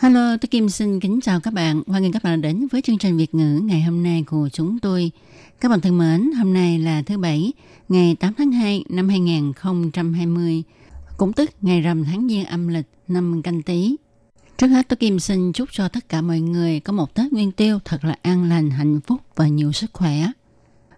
[0.00, 1.82] Hello, tôi Kim xin kính chào các bạn.
[1.86, 4.78] Hoan nghênh các bạn đến với chương trình Việt ngữ ngày hôm nay của chúng
[4.78, 5.10] tôi.
[5.60, 7.52] Các bạn thân mến, hôm nay là thứ Bảy,
[7.88, 10.62] ngày 8 tháng 2 năm 2020,
[11.16, 13.96] cũng tức ngày rằm tháng Giêng âm lịch năm canh tí.
[14.58, 17.52] Trước hết tôi Kim xin chúc cho tất cả mọi người có một Tết Nguyên
[17.52, 20.26] Tiêu thật là an lành, hạnh phúc và nhiều sức khỏe.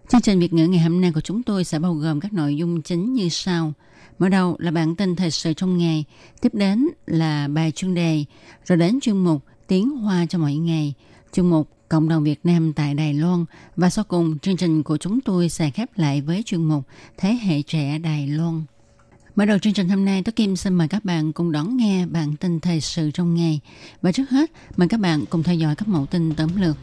[0.09, 2.55] Chương trình Việt ngữ ngày hôm nay của chúng tôi sẽ bao gồm các nội
[2.57, 3.73] dung chính như sau.
[4.19, 6.05] Mở đầu là bản tin thời sự trong ngày,
[6.41, 8.25] tiếp đến là bài chuyên đề,
[8.65, 10.93] rồi đến chuyên mục Tiếng Hoa cho mỗi ngày,
[11.33, 14.97] chuyên mục Cộng đồng Việt Nam tại Đài Loan và sau cùng chương trình của
[14.97, 16.83] chúng tôi sẽ khép lại với chuyên mục
[17.17, 18.63] Thế hệ trẻ Đài Loan.
[19.35, 22.05] Mở đầu chương trình hôm nay, Tố Kim xin mời các bạn cùng đón nghe
[22.05, 23.59] bản tin thời sự trong ngày.
[24.01, 26.77] Và trước hết, mời các bạn cùng theo dõi các mẫu tin tóm lược.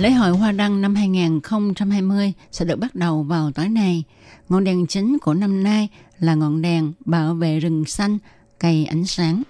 [0.00, 4.04] Lễ hội Hoa Đăng năm 2020 sẽ được bắt đầu vào tối nay.
[4.48, 8.18] Ngọn đèn chính của năm nay là ngọn đèn bảo vệ rừng xanh,
[8.58, 9.42] cây ánh sáng.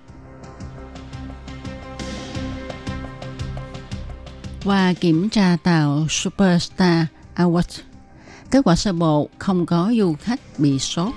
[4.64, 7.04] Qua kiểm tra tàu Superstar
[7.36, 7.80] Awards.
[8.50, 11.14] kết quả sơ bộ không có du khách bị sốt.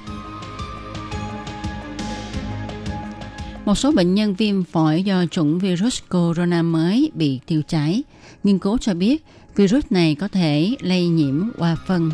[3.66, 8.04] Một số bệnh nhân viêm phổi do chủng virus corona mới bị tiêu chảy.
[8.44, 12.12] Nghiên cứu cho biết virus này có thể lây nhiễm qua phân.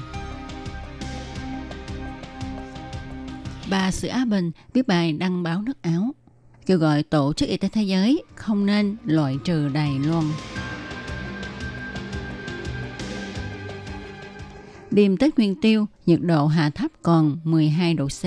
[3.69, 6.11] Bà Sử Á Bình viết bài đăng báo nước Áo
[6.65, 10.23] kêu gọi Tổ chức Y tế Thế giới không nên loại trừ Đài Loan.
[14.91, 18.23] Đêm Tết Nguyên Tiêu, nhiệt độ hạ thấp còn 12 độ C.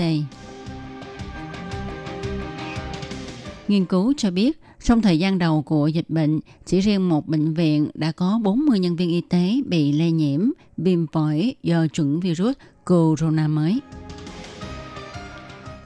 [3.67, 7.53] Nghiên cứu cho biết, trong thời gian đầu của dịch bệnh, chỉ riêng một bệnh
[7.53, 12.19] viện đã có 40 nhân viên y tế bị lây nhiễm viêm phổi do chủng
[12.19, 12.55] virus
[12.85, 13.79] corona mới.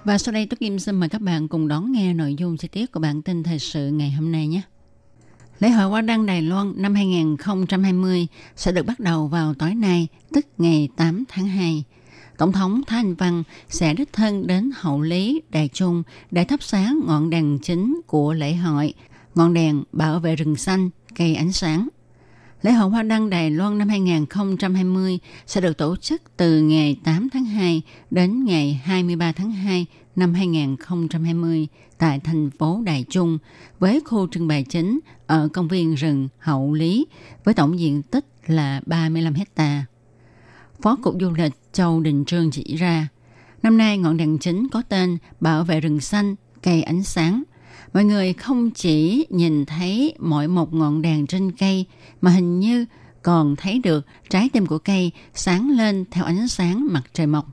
[0.03, 2.67] Và sau đây tôi Kim xin mời các bạn cùng đón nghe nội dung chi
[2.67, 4.61] tiết của bản tin thời sự ngày hôm nay nhé.
[5.59, 10.07] Lễ hội Hoa Đăng Đài Loan năm 2020 sẽ được bắt đầu vào tối nay,
[10.33, 11.83] tức ngày 8 tháng 2.
[12.37, 16.63] Tổng thống Thái Anh Văn sẽ đích thân đến hậu lý Đài Trung để thắp
[16.63, 18.93] sáng ngọn đèn chính của lễ hội,
[19.35, 21.87] ngọn đèn bảo vệ rừng xanh, cây ánh sáng.
[22.61, 27.29] Lễ hội Hoa Đăng Đài Loan năm 2020 sẽ được tổ chức từ ngày 8
[27.33, 27.81] tháng 2
[28.11, 33.37] đến ngày 23 tháng 2 năm 2020 tại thành phố Đài Trung
[33.79, 37.05] với khu trưng bày chính ở công viên rừng Hậu Lý
[37.43, 39.85] với tổng diện tích là 35 hecta.
[40.81, 43.07] Phó Cục Du lịch Châu Đình Trương chỉ ra,
[43.63, 47.43] năm nay ngọn đèn chính có tên Bảo vệ rừng xanh, cây ánh sáng.
[47.93, 51.85] Mọi người không chỉ nhìn thấy mỗi một ngọn đèn trên cây
[52.21, 52.85] mà hình như
[53.21, 57.45] còn thấy được trái tim của cây sáng lên theo ánh sáng mặt trời mọc.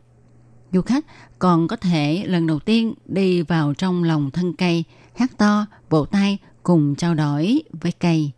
[0.72, 1.04] Du khách
[1.38, 4.84] còn có thể lần đầu tiên đi vào trong lòng thân cây,
[5.16, 8.30] hát to, vỗ tay cùng trao đổi với cây.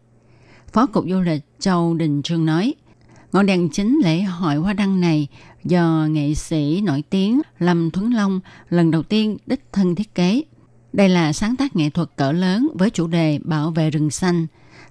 [0.73, 2.75] Phó Cục Du lịch Châu Đình Trương nói,
[3.37, 5.29] ngọn đèn chính lễ hội hoa đăng này
[5.65, 10.43] do nghệ sĩ nổi tiếng Lâm Thuấn Long lần đầu tiên đích thân thiết kế.
[10.93, 14.47] Đây là sáng tác nghệ thuật cỡ lớn với chủ đề bảo vệ rừng xanh.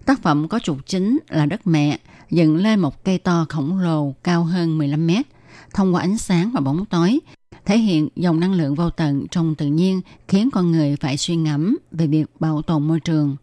[0.06, 2.00] Tác phẩm có trục chính là đất mẹ,
[2.32, 5.26] dựng lên một cây to khổng lồ cao hơn 15 mét.
[5.74, 7.20] Thông qua ánh sáng và bóng tối,
[7.66, 11.36] thể hiện dòng năng lượng vô tận trong tự nhiên khiến con người phải suy
[11.36, 13.36] ngẫm về việc bảo tồn môi trường.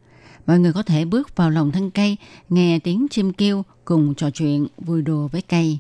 [0.47, 2.17] Mọi người có thể bước vào lòng thân cây,
[2.49, 5.79] nghe tiếng chim kêu cùng trò chuyện vui đùa với cây.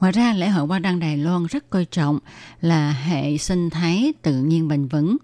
[0.00, 2.18] Ngoài ra, lễ hội Hoa Đăng Đài Loan rất coi trọng
[2.60, 5.16] là hệ sinh thái tự nhiên bền vững.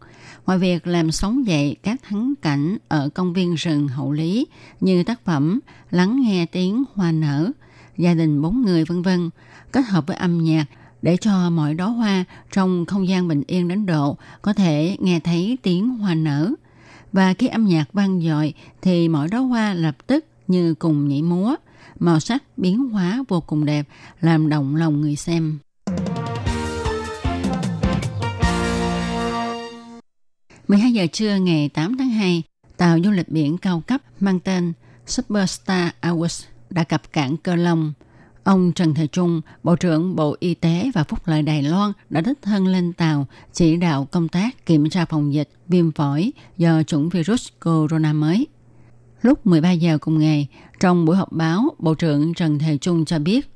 [0.46, 4.46] Ngoài việc làm sống dậy các thắng cảnh ở công viên rừng hậu lý
[4.80, 5.60] như tác phẩm
[5.90, 7.50] Lắng nghe tiếng hoa nở,
[7.98, 9.30] gia đình bốn người vân vân
[9.72, 10.64] kết hợp với âm nhạc
[11.02, 15.20] để cho mọi đóa hoa trong không gian bình yên đến độ có thể nghe
[15.20, 16.54] thấy tiếng hoa nở.
[17.14, 21.22] Và khi âm nhạc vang dội thì mỗi đóa hoa lập tức như cùng nhảy
[21.22, 21.54] múa,
[21.98, 23.88] màu sắc biến hóa vô cùng đẹp,
[24.20, 25.58] làm động lòng người xem.
[30.68, 32.42] mười hai giờ trưa ngày 8 tháng 2,
[32.76, 34.72] tàu du lịch biển cao cấp mang tên
[35.06, 37.92] Superstar Awards đã cập cảng Cơ Long
[38.44, 42.20] Ông Trần Thời Trung, Bộ trưởng Bộ Y tế và Phúc lợi Đài Loan đã
[42.20, 46.82] đích thân lên tàu chỉ đạo công tác kiểm tra phòng dịch viêm phổi do
[46.82, 48.46] chủng virus corona mới.
[49.22, 50.48] Lúc 13 giờ cùng ngày,
[50.80, 53.50] trong buổi họp báo, Bộ trưởng Trần Thời Trung cho biết,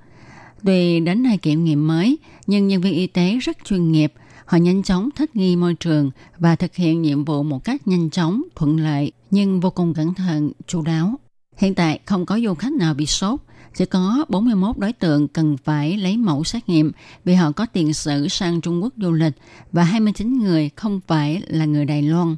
[0.65, 4.13] tuy đến nay kiểm nghiệm mới, nhưng nhân viên y tế rất chuyên nghiệp,
[4.45, 8.11] họ nhanh chóng thích nghi môi trường và thực hiện nhiệm vụ một cách nhanh
[8.11, 11.15] chóng, thuận lợi, nhưng vô cùng cẩn thận, chu đáo.
[11.57, 13.41] Hiện tại không có du khách nào bị sốt,
[13.79, 16.93] sẽ có 41 đối tượng cần phải lấy mẫu xét nghiệm
[17.25, 19.33] vì họ có tiền sử sang Trung Quốc du lịch
[19.73, 22.37] và 29 người không phải là người Đài Loan.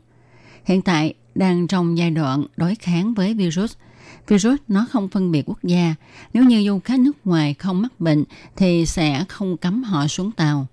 [0.64, 3.72] Hiện tại đang trong giai đoạn đối kháng với virus.
[4.28, 5.94] Virus nó không phân biệt quốc gia.
[6.32, 8.24] Nếu như du khách nước ngoài không mắc bệnh
[8.56, 10.66] thì sẽ không cấm họ xuống tàu.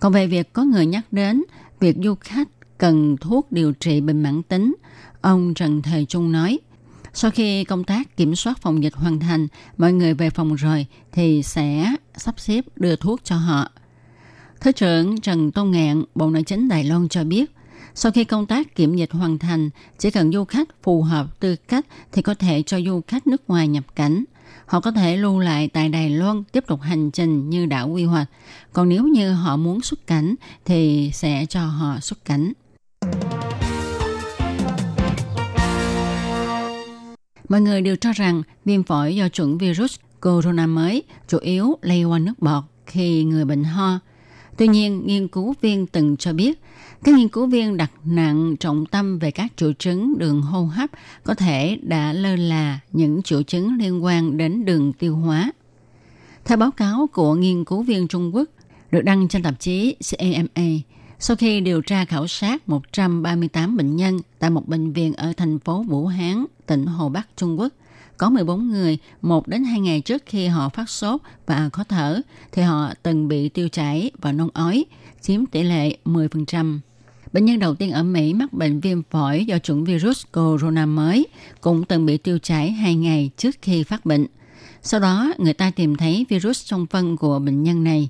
[0.00, 1.42] Còn về việc có người nhắc đến
[1.80, 2.48] việc du khách
[2.78, 4.74] cần thuốc điều trị bệnh mãn tính,
[5.20, 6.58] ông Trần Thời Trung nói–
[7.14, 9.46] sau khi công tác kiểm soát phòng dịch hoàn thành,
[9.78, 13.68] mọi người về phòng rồi thì sẽ sắp xếp đưa thuốc cho họ.
[14.60, 17.50] Thứ trưởng Trần Tôn Ngạn, Bộ Nội chính Đài Loan cho biết,
[17.94, 21.56] sau khi công tác kiểm dịch hoàn thành, chỉ cần du khách phù hợp tư
[21.56, 24.24] cách thì có thể cho du khách nước ngoài nhập cảnh.
[24.66, 28.04] Họ có thể lưu lại tại Đài Loan tiếp tục hành trình như đã quy
[28.04, 28.28] hoạch.
[28.72, 32.52] Còn nếu như họ muốn xuất cảnh thì sẽ cho họ xuất cảnh.
[37.52, 42.04] Mọi người đều cho rằng viêm phổi do chủng virus corona mới chủ yếu lây
[42.04, 43.98] qua nước bọt khi người bệnh ho.
[44.56, 46.60] Tuy nhiên, nghiên cứu viên từng cho biết
[47.04, 50.90] các nghiên cứu viên đặt nặng trọng tâm về các triệu chứng đường hô hấp
[51.24, 55.52] có thể đã lơ là những triệu chứng liên quan đến đường tiêu hóa.
[56.44, 58.48] Theo báo cáo của nghiên cứu viên Trung Quốc
[58.90, 60.70] được đăng trên tạp chí CAMA,
[61.24, 65.58] sau khi điều tra khảo sát 138 bệnh nhân tại một bệnh viện ở thành
[65.58, 67.72] phố Vũ Hán, tỉnh Hồ Bắc, Trung Quốc,
[68.16, 72.20] có 14 người, một đến hai ngày trước khi họ phát sốt và khó thở,
[72.52, 74.84] thì họ từng bị tiêu chảy và nôn ói,
[75.20, 76.78] chiếm tỷ lệ 10%.
[77.32, 81.26] Bệnh nhân đầu tiên ở Mỹ mắc bệnh viêm phổi do chủng virus corona mới
[81.60, 84.26] cũng từng bị tiêu chảy hai ngày trước khi phát bệnh.
[84.82, 88.08] Sau đó, người ta tìm thấy virus trong phân của bệnh nhân này.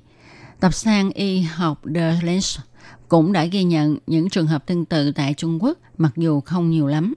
[0.59, 2.72] Tập san y học The Lancet
[3.13, 6.69] cũng đã ghi nhận những trường hợp tương tự tại Trung Quốc, mặc dù không
[6.69, 7.13] nhiều lắm.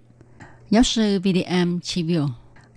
[0.71, 2.29] Giáo sư William Chivio,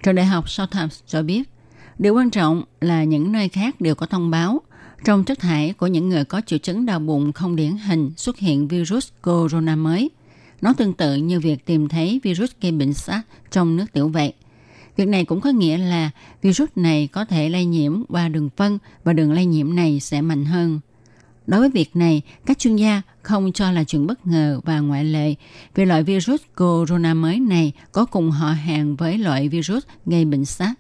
[0.04, 1.50] trường đại học Southampton cho biết,
[1.98, 4.62] điều quan trọng là những nơi khác đều có thông báo
[5.06, 8.38] trong chất thải của những người có triệu chứng đau bụng không điển hình xuất
[8.38, 10.10] hiện virus corona mới.
[10.62, 14.34] Nó tương tự như việc tìm thấy virus gây bệnh SARS trong nước tiểu vậy.
[14.98, 16.12] Việc này cũng có nghĩa là
[16.42, 20.22] virus này có thể lây nhiễm qua đường phân và đường lây nhiễm này sẽ
[20.22, 20.80] mạnh hơn.
[21.50, 25.04] Đối với việc này, các chuyên gia không cho là chuyện bất ngờ và ngoại
[25.04, 25.36] lệ
[25.76, 30.46] vì loại virus corona mới này có cùng họ hàng với loại virus gây bệnh
[30.46, 30.74] SARS.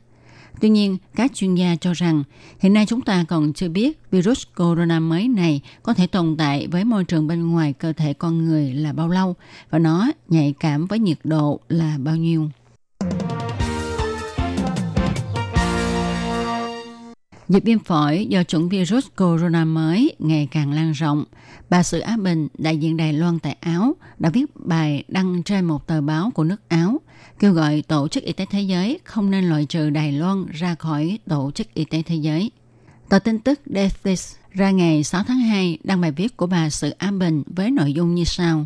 [0.61, 2.23] Tuy nhiên, các chuyên gia cho rằng
[2.59, 6.67] hiện nay chúng ta còn chưa biết virus corona mới này có thể tồn tại
[6.67, 9.35] với môi trường bên ngoài cơ thể con người là bao lâu
[9.69, 12.49] và nó nhạy cảm với nhiệt độ là bao nhiêu.
[17.49, 21.25] Dịch viêm phổi do chủng virus corona mới ngày càng lan rộng.
[21.69, 25.65] Bà Sự Á Bình, đại diện Đài Loan tại Áo, đã viết bài đăng trên
[25.65, 27.01] một tờ báo của nước Áo,
[27.39, 30.75] kêu gọi Tổ chức Y tế Thế giới không nên loại trừ Đài Loan ra
[30.75, 32.51] khỏi Tổ chức Y tế Thế giới.
[33.09, 36.89] Tờ tin tức deathless ra ngày 6 tháng 2 đăng bài viết của bà Sự
[36.89, 38.65] Á Bình với nội dung như sau.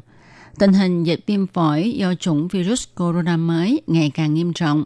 [0.60, 4.84] Tình hình dịch viêm phổi do chủng virus corona mới ngày càng nghiêm trọng.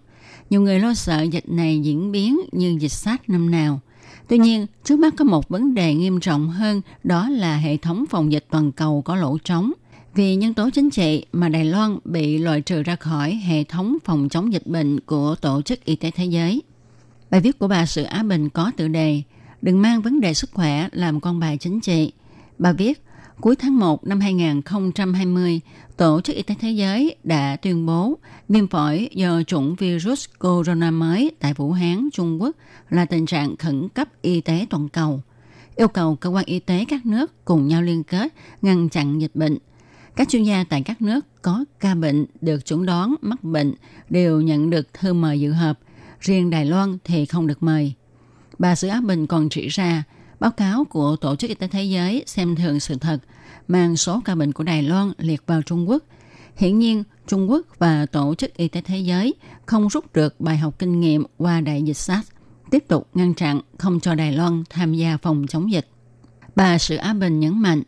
[0.49, 3.79] Nhiều người lo sợ dịch này diễn biến như dịch SARS năm nào.
[4.27, 8.05] Tuy nhiên, trước mắt có một vấn đề nghiêm trọng hơn, đó là hệ thống
[8.09, 9.71] phòng dịch toàn cầu có lỗ trống.
[10.15, 13.97] Vì nhân tố chính trị mà Đài Loan bị loại trừ ra khỏi hệ thống
[14.05, 16.61] phòng chống dịch bệnh của Tổ chức Y tế Thế giới.
[17.29, 19.21] Bài viết của bà Sự Á Bình có tựa đề
[19.61, 22.11] Đừng mang vấn đề sức khỏe làm con bài chính trị.
[22.57, 23.01] Bà viết,
[23.41, 25.61] cuối tháng 1 năm 2020,
[25.97, 28.17] Tổ chức Y tế Thế giới đã tuyên bố
[28.49, 32.55] viêm phổi do chủng virus corona mới tại Vũ Hán, Trung Quốc
[32.89, 35.21] là tình trạng khẩn cấp y tế toàn cầu,
[35.75, 39.35] yêu cầu cơ quan y tế các nước cùng nhau liên kết ngăn chặn dịch
[39.35, 39.57] bệnh.
[40.15, 43.73] Các chuyên gia tại các nước có ca bệnh được chuẩn đoán mắc bệnh
[44.09, 45.77] đều nhận được thư mời dự họp,
[46.19, 47.93] riêng Đài Loan thì không được mời.
[48.59, 50.03] Bà Sử Á Bình còn chỉ ra,
[50.39, 53.17] báo cáo của Tổ chức Y tế Thế giới xem thường sự thật,
[53.67, 56.03] mang số ca bệnh của Đài Loan liệt vào Trung Quốc.
[56.55, 59.33] Hiển nhiên, Trung Quốc và Tổ chức Y tế Thế giới
[59.65, 62.29] không rút được bài học kinh nghiệm qua đại dịch SARS
[62.71, 65.87] tiếp tục ngăn chặn không cho Đài Loan tham gia phòng chống dịch.
[66.55, 67.83] Bà Sự Á Bình nhấn mạnh,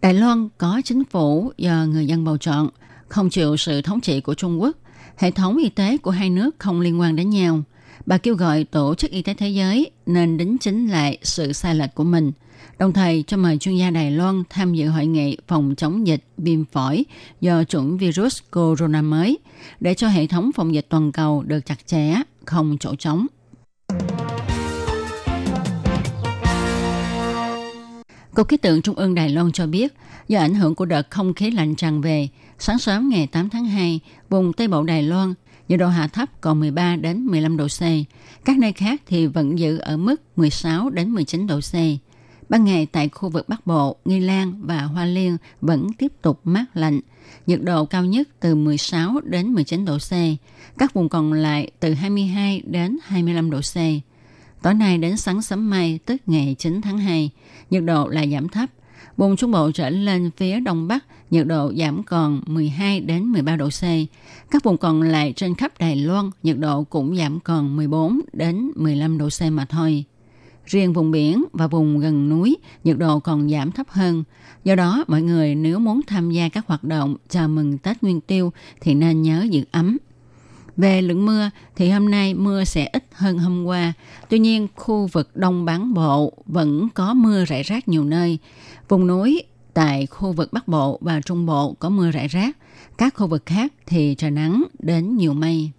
[0.00, 2.68] Đài Loan có chính phủ do người dân bầu chọn,
[3.08, 4.76] không chịu sự thống trị của Trung Quốc.
[5.16, 7.62] Hệ thống y tế của hai nước không liên quan đến nhau.
[8.06, 11.74] Bà kêu gọi Tổ chức Y tế Thế giới nên đính chính lại sự sai
[11.74, 12.32] lệch của mình,
[12.78, 16.24] đồng thời cho mời chuyên gia Đài Loan tham dự hội nghị phòng chống dịch
[16.38, 17.04] viêm phổi
[17.40, 19.38] do chủng virus corona mới,
[19.80, 23.26] để cho hệ thống phòng dịch toàn cầu được chặt chẽ, không chỗ trống.
[28.34, 29.94] Cục khí tượng Trung ương Đài Loan cho biết,
[30.28, 33.64] do ảnh hưởng của đợt không khí lạnh tràn về, sáng sớm ngày 8 tháng
[33.64, 35.34] 2, vùng Tây Bộ Đài Loan,
[35.72, 37.80] nhiệt độ hạ thấp còn 13 đến 15 độ C.
[38.44, 41.74] Các nơi khác thì vẫn giữ ở mức 16 đến 19 độ C.
[42.48, 46.40] Ban ngày tại khu vực Bắc Bộ, Nghi Lan và Hoa Liên vẫn tiếp tục
[46.44, 47.00] mát lạnh.
[47.46, 50.10] Nhiệt độ cao nhất từ 16 đến 19 độ C.
[50.78, 53.76] Các vùng còn lại từ 22 đến 25 độ C.
[54.62, 57.30] Tối nay đến sáng sớm mai, tức ngày 9 tháng 2,
[57.70, 58.70] nhiệt độ là giảm thấp.
[59.16, 63.56] Vùng Trung Bộ trở lên phía Đông Bắc, nhiệt độ giảm còn 12 đến 13
[63.56, 63.82] độ C.
[64.50, 68.70] Các vùng còn lại trên khắp Đài Loan, nhiệt độ cũng giảm còn 14 đến
[68.74, 70.04] 15 độ C mà thôi.
[70.64, 74.24] Riêng vùng biển và vùng gần núi, nhiệt độ còn giảm thấp hơn.
[74.64, 78.20] Do đó, mọi người nếu muốn tham gia các hoạt động chào mừng Tết Nguyên
[78.20, 79.98] Tiêu thì nên nhớ giữ ấm.
[80.76, 83.92] Về lượng mưa thì hôm nay mưa sẽ ít hơn hôm qua.
[84.28, 88.38] Tuy nhiên, khu vực Đông Bán Bộ vẫn có mưa rải rác nhiều nơi.
[88.92, 89.42] Vùng núi
[89.74, 92.56] tại khu vực Bắc Bộ và Trung Bộ có mưa rải rác.
[92.98, 95.70] Các khu vực khác thì trời nắng đến nhiều mây.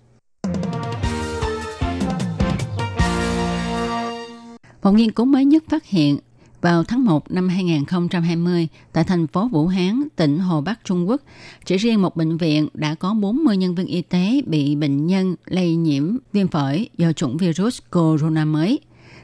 [4.83, 6.17] Một nghiên cứu mới nhất phát hiện
[6.61, 11.21] vào tháng 1 năm 2020 tại thành phố Vũ Hán, tỉnh Hồ Bắc, Trung Quốc.
[11.65, 15.35] Chỉ riêng một bệnh viện đã có 40 nhân viên y tế bị bệnh nhân
[15.45, 18.79] lây nhiễm viêm phổi do chủng virus corona mới.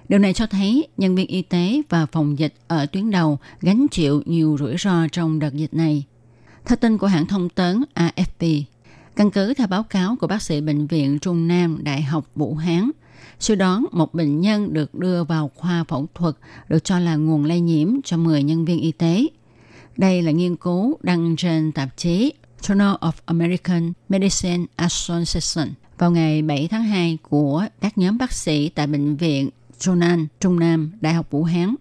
[0.10, 3.88] Điều này cho thấy nhân viên y tế và phòng dịch ở tuyến đầu gánh
[3.92, 6.04] chịu nhiều rủi ro trong đợt dịch này.
[6.66, 8.63] Theo tin của hãng thông tấn AFP,
[9.16, 12.56] căn cứ theo báo cáo của bác sĩ Bệnh viện Trung Nam Đại học Vũ
[12.56, 12.92] Hán,
[13.39, 16.36] sau đó một bệnh nhân được đưa vào khoa phẫu thuật
[16.70, 19.28] được cho là nguồn lây nhiễm cho 10 nhân viên y tế.
[19.98, 26.42] Đây là nghiên cứu đăng trên tạp chí Journal of American Medicine Association vào ngày
[26.42, 31.13] 7 tháng 2 của các nhóm bác sĩ tại Bệnh viện Jonan Trung Nam, Đại
[31.13, 31.75] học Vũ Hán.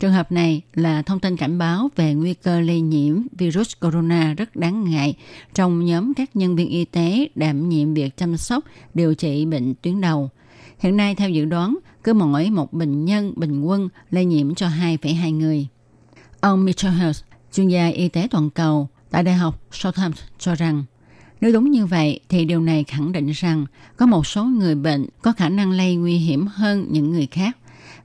[0.00, 4.34] Trường hợp này là thông tin cảnh báo về nguy cơ lây nhiễm virus corona
[4.34, 5.16] rất đáng ngại
[5.54, 8.64] trong nhóm các nhân viên y tế đảm nhiệm việc chăm sóc,
[8.94, 10.30] điều trị bệnh tuyến đầu–
[10.78, 14.68] Hiện nay theo dự đoán, cứ mỗi một bệnh nhân bình quân lây nhiễm cho
[14.68, 15.66] 2,2 người.
[16.40, 20.84] Ông Mitchell Hurst, chuyên gia y tế toàn cầu tại Đại học Southampton cho rằng,
[21.44, 25.06] nếu đúng như vậy thì điều này khẳng định rằng có một số người bệnh
[25.22, 27.56] có khả năng lây nguy hiểm hơn những người khác.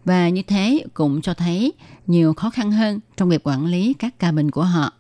[0.06, 1.74] Và như thế cũng cho thấy
[2.08, 4.94] nhiều khó khăn hơn trong việc quản lý các ca bệnh của họ.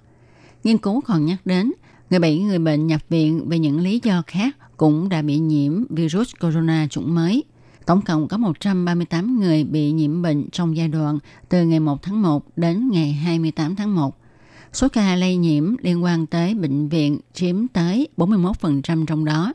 [0.63, 1.71] Nghiên cứu còn nhắc đến,
[2.09, 5.83] người bảy người bệnh nhập viện vì những lý do khác cũng đã bị nhiễm
[5.89, 7.43] virus corona chủng mới–
[7.89, 11.19] Tổng cộng có 138 người bị nhiễm bệnh trong giai đoạn
[11.49, 14.17] từ ngày 1 tháng 1 đến ngày 28 tháng 1.
[14.73, 19.53] Số ca lây nhiễm liên quan tới bệnh viện chiếm tới 41% trong đó.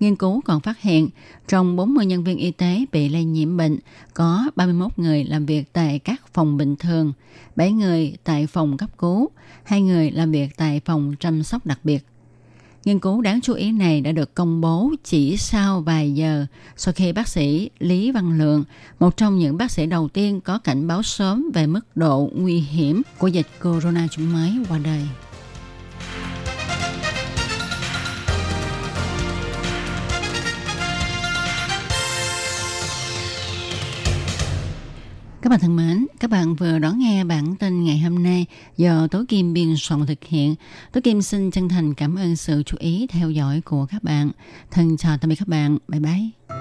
[0.00, 1.08] Nghiên cứu còn phát hiện
[1.48, 3.78] trong 40 nhân viên y tế bị lây nhiễm bệnh
[4.14, 7.12] có 31 người làm việc tại các phòng bình thường,
[7.56, 9.30] 7 người tại phòng cấp cứu,
[9.64, 12.04] 2 người làm việc tại phòng chăm sóc đặc biệt.
[12.86, 16.94] Nghiên cứu đáng chú ý này đã được công bố chỉ sau vài giờ sau
[16.94, 18.64] khi bác sĩ Lý Văn Lượng,
[19.00, 22.60] một trong những bác sĩ đầu tiên có cảnh báo sớm về mức độ nguy
[22.60, 25.02] hiểm của dịch corona chủng mới qua đời.
[35.46, 39.06] Các bạn thân mến, các bạn vừa đón nghe bản tin ngày hôm nay do
[39.06, 40.54] Tố Kim biên soạn thực hiện.
[40.92, 44.30] Tố Kim xin chân thành cảm ơn sự chú ý theo dõi của các bạn.
[44.70, 45.78] Thân chào tạm biệt các bạn.
[45.88, 46.56] Bye bye.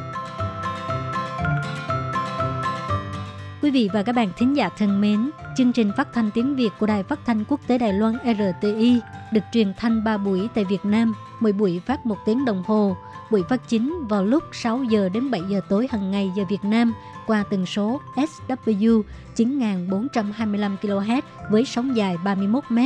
[3.62, 6.70] Quý vị và các bạn thính giả thân mến, chương trình phát thanh tiếng Việt
[6.80, 9.00] của Đài Phát thanh Quốc tế Đài Loan RTI
[9.32, 12.98] được truyền thanh 3 buổi tại Việt Nam, mỗi buổi phát một tiếng đồng hồ.
[13.32, 16.64] Buổi phát chính vào lúc 6 giờ đến 7 giờ tối hàng ngày giờ Việt
[16.64, 16.94] Nam
[17.28, 19.02] qua tần số SW
[19.36, 22.80] 9425 kHz với sóng dài 31 m.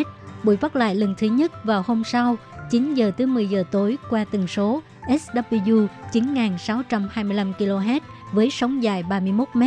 [0.43, 2.35] Buổi phát lại lần thứ nhất vào hôm sau
[2.71, 7.99] 9 giờ tới 10 giờ tối qua tần số SW 9625 kHz
[8.33, 9.63] với sóng dài 31 m.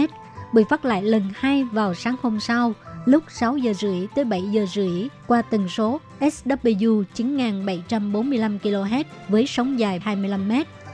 [0.53, 2.73] Buổi phát lại lần hai vào sáng hôm sau,
[3.05, 9.47] lúc 6 giờ rưỡi tới 7 giờ rưỡi qua tần số SW 9745 kHz với
[9.47, 10.53] sóng dài 25 m.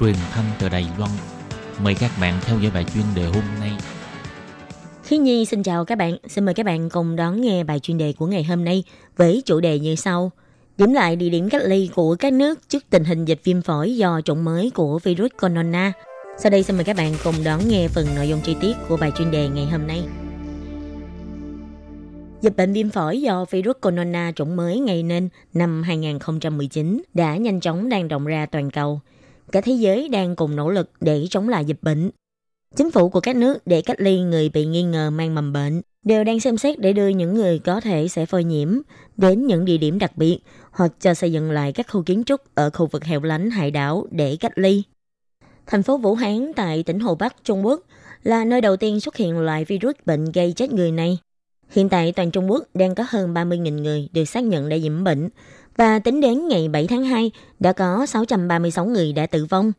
[0.00, 1.10] truyền thanh từ Đài Loan.
[1.82, 3.72] Mời các bạn theo dõi bài chuyên đề hôm nay.
[5.02, 7.98] Khi Nhi xin chào các bạn, xin mời các bạn cùng đón nghe bài chuyên
[7.98, 8.84] đề của ngày hôm nay
[9.16, 10.30] với chủ đề như sau.
[10.78, 13.96] Điểm lại địa điểm cách ly của các nước trước tình hình dịch viêm phổi
[13.96, 15.92] do chủng mới của virus corona.
[16.38, 18.96] Sau đây xin mời các bạn cùng đón nghe phần nội dung chi tiết của
[18.96, 20.02] bài chuyên đề ngày hôm nay.
[22.42, 27.60] Dịch bệnh viêm phổi do virus corona chủng mới gây nên năm 2019 đã nhanh
[27.60, 29.00] chóng lan rộng ra toàn cầu.
[29.52, 32.10] Cả thế giới đang cùng nỗ lực để chống lại dịch bệnh.
[32.76, 35.82] Chính phủ của các nước để cách ly người bị nghi ngờ mang mầm bệnh
[36.04, 38.78] đều đang xem xét để đưa những người có thể sẽ phơi nhiễm
[39.16, 40.38] đến những địa điểm đặc biệt
[40.70, 43.70] hoặc cho xây dựng lại các khu kiến trúc ở khu vực hẻo lánh hải
[43.70, 44.82] đảo để cách ly.
[45.66, 47.82] Thành phố Vũ Hán tại tỉnh Hồ Bắc, Trung Quốc
[48.22, 51.18] là nơi đầu tiên xuất hiện loại virus bệnh gây chết người này.
[51.70, 55.04] Hiện tại toàn Trung Quốc đang có hơn 30.000 người được xác nhận đã nhiễm
[55.04, 55.28] bệnh
[55.78, 57.30] và tính đến ngày 7 tháng 2
[57.60, 59.72] đã có 636 người đã tử vong.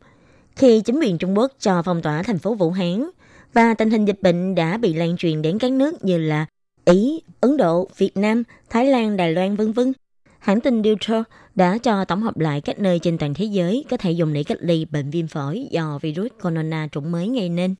[0.56, 3.10] Khi chính quyền Trung Quốc cho phong tỏa thành phố Vũ Hán
[3.52, 6.46] và tình hình dịch bệnh đã bị lan truyền đến các nước như là
[6.84, 9.92] Ý, Ấn Độ, Việt Nam, Thái Lan, Đài Loan vân vân.
[10.38, 13.96] Hãng tin Reuters đã cho tổng hợp lại các nơi trên toàn thế giới có
[13.96, 17.74] thể dùng để cách ly bệnh viêm phổi do virus corona chủng mới gây nên.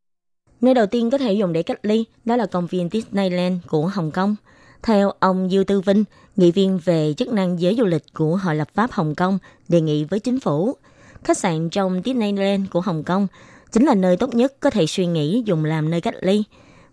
[0.61, 3.87] Nơi đầu tiên có thể dùng để cách ly đó là công viên Disneyland của
[3.87, 4.37] Hồng Kông.
[4.83, 6.05] Theo ông Dư Tư Vinh,
[6.37, 9.81] nghị viên về chức năng giới du lịch của Hội lập pháp Hồng Kông, đề
[9.81, 10.77] nghị với chính phủ,
[11.25, 13.27] khách sạn trong Disneyland của Hồng Kông
[13.73, 16.43] chính là nơi tốt nhất có thể suy nghĩ dùng làm nơi cách ly.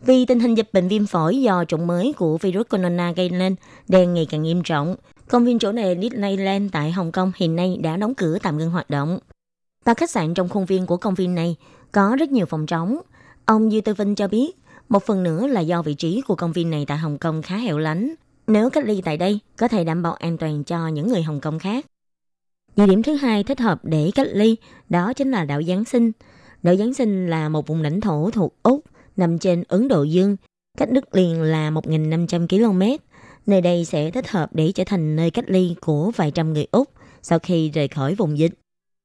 [0.02, 3.56] Vì tình hình dịch bệnh viêm phổi do chủng mới của virus corona gây nên
[3.88, 4.96] đang ngày càng nghiêm trọng,
[5.30, 8.72] công viên chỗ này Disneyland tại Hồng Kông hiện nay đã đóng cửa tạm ngưng
[8.72, 9.20] hoạt động.
[9.86, 11.56] Và khách sạn trong khuôn viên của công viên này
[11.92, 12.98] có rất nhiều phòng trống.
[13.46, 14.52] Ông Dư Tư Vinh cho biết,
[14.90, 17.58] một phần nữa là do vị trí của công viên này tại Hồng Kông khá
[17.58, 18.14] hẻo lánh.
[18.48, 21.40] Nếu cách ly tại đây, có thể đảm bảo an toàn cho những người Hồng
[21.40, 21.86] Kông khác.
[22.76, 24.56] Địa điểm thứ hai thích hợp để cách ly
[24.90, 26.12] đó chính là đảo Giáng sinh.
[26.64, 28.84] Đảo Giáng sinh là một vùng lãnh thổ thuộc Úc,
[29.18, 30.38] nằm trên Ấn Độ Dương,
[30.78, 33.04] cách đất liền là 1.500 km.
[33.46, 36.68] Nơi đây sẽ thích hợp để trở thành nơi cách ly của vài trăm người
[36.72, 36.90] Úc
[37.22, 38.54] sau khi rời khỏi vùng dịch.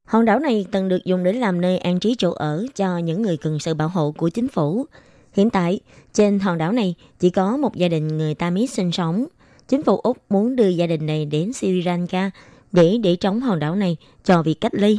[0.04, 3.22] Hòn đảo này từng được dùng để làm nơi an trí chỗ ở cho những
[3.22, 4.86] người cần sự bảo hộ của chính phủ.
[5.32, 5.80] Hiện tại,
[6.12, 9.26] trên hòn đảo này chỉ có một gia đình người Tamis sinh sống.
[9.68, 12.30] Chính phủ Úc muốn đưa gia đình này đến Sri Lanka
[12.72, 14.98] để để trống hòn đảo này cho việc cách ly.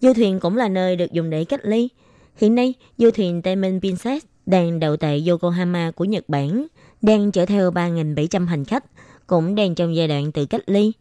[0.00, 1.88] Du thuyền cũng là nơi được dùng để cách ly.
[2.36, 6.66] Hiện nay, du thuyền Diamond Princess đang đậu tại Yokohama của Nhật Bản,
[7.02, 8.84] đang chở theo 3.700 hành khách,
[9.26, 10.92] cũng đang trong giai đoạn tự cách ly.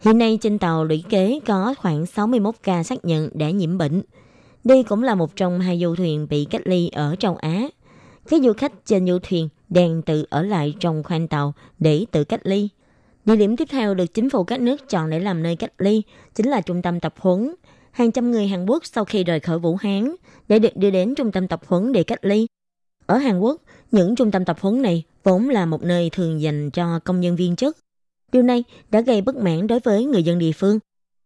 [0.00, 4.02] Hiện nay trên tàu lũy kế có khoảng 61 ca xác nhận đã nhiễm bệnh.
[4.64, 7.68] Đây cũng là một trong hai du thuyền bị cách ly ở châu Á.
[8.28, 12.24] Các du khách trên du thuyền đang tự ở lại trong khoang tàu để tự
[12.24, 12.68] cách ly.
[13.24, 16.02] Địa điểm tiếp theo được chính phủ các nước chọn để làm nơi cách ly
[16.34, 17.54] chính là trung tâm tập huấn.
[17.90, 20.14] Hàng trăm người Hàn Quốc sau khi rời khỏi Vũ Hán
[20.48, 22.46] để được đưa đến trung tâm tập huấn để cách ly.
[23.06, 26.70] Ở Hàn Quốc, những trung tâm tập huấn này vốn là một nơi thường dành
[26.70, 27.78] cho công nhân viên chức.
[28.32, 30.78] Điều này đã gây bất mãn đối với người dân địa phương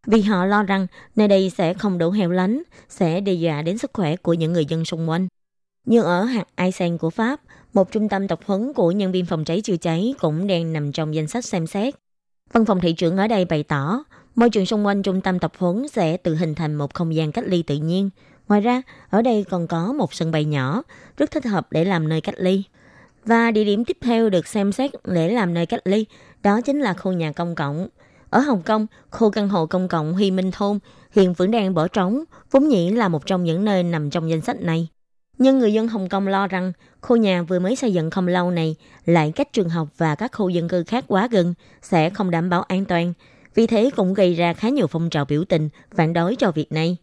[0.05, 3.77] vì họ lo rằng nơi đây sẽ không đủ heo lánh, sẽ đe dọa đến
[3.77, 5.27] sức khỏe của những người dân xung quanh.
[5.89, 7.39] Nhưng ở hạt Aisen của Pháp,
[7.73, 10.91] một trung tâm tập huấn của nhân viên phòng cháy chữa cháy cũng đang nằm
[10.91, 11.95] trong danh sách xem xét.
[12.53, 14.03] Văn phòng thị trưởng ở đây bày tỏ,
[14.35, 17.31] môi trường xung quanh trung tâm tập huấn sẽ tự hình thành một không gian
[17.31, 18.09] cách ly tự nhiên.
[18.47, 20.83] Ngoài ra, ở đây còn có một sân bay nhỏ,
[21.17, 22.63] rất thích hợp để làm nơi cách ly.
[23.25, 26.05] Và địa điểm tiếp theo được xem xét để làm nơi cách ly,
[26.43, 27.87] đó chính là khu nhà công cộng.
[28.29, 30.79] Ở Hồng Kông, khu căn hộ công cộng Huy Minh Thôn
[31.11, 34.41] hiện vẫn đang bỏ trống, vốn nhĩ là một trong những nơi nằm trong danh
[34.41, 34.87] sách này.
[35.39, 38.51] Nhưng người dân Hồng Kông lo rằng khu nhà vừa mới xây dựng không lâu
[38.51, 38.75] này
[39.05, 42.49] lại cách trường học và các khu dân cư khác quá gần sẽ không đảm
[42.49, 43.13] bảo an toàn.
[43.55, 46.71] Vì thế cũng gây ra khá nhiều phong trào biểu tình phản đối cho việc
[46.71, 46.97] này.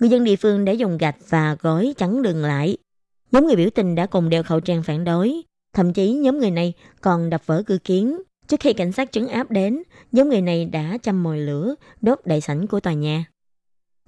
[0.00, 2.76] Người dân địa phương đã dùng gạch và gói chắn đường lại.
[3.32, 5.42] Nhóm người biểu tình đã cùng đeo khẩu trang phản đối.
[5.72, 8.22] Thậm chí nhóm người này còn đập vỡ cửa kiến.
[8.48, 12.20] Trước khi cảnh sát trấn áp đến, nhóm người này đã châm mồi lửa, đốt
[12.24, 13.24] đại sảnh của tòa nhà.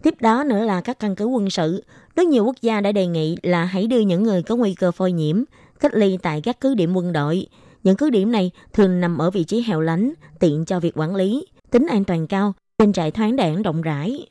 [0.03, 1.85] Tiếp đó nữa là các căn cứ quân sự.
[2.17, 4.93] Rất nhiều quốc gia đã đề nghị là hãy đưa những người có nguy cơ
[4.93, 5.43] phơi nhiễm
[5.81, 7.47] cách ly tại các cứ điểm quân đội.
[7.83, 11.15] Những cứ điểm này thường nằm ở vị trí hẻo lánh, tiện cho việc quản
[11.15, 14.27] lý, tính an toàn cao, trên trại thoáng đảng rộng rãi.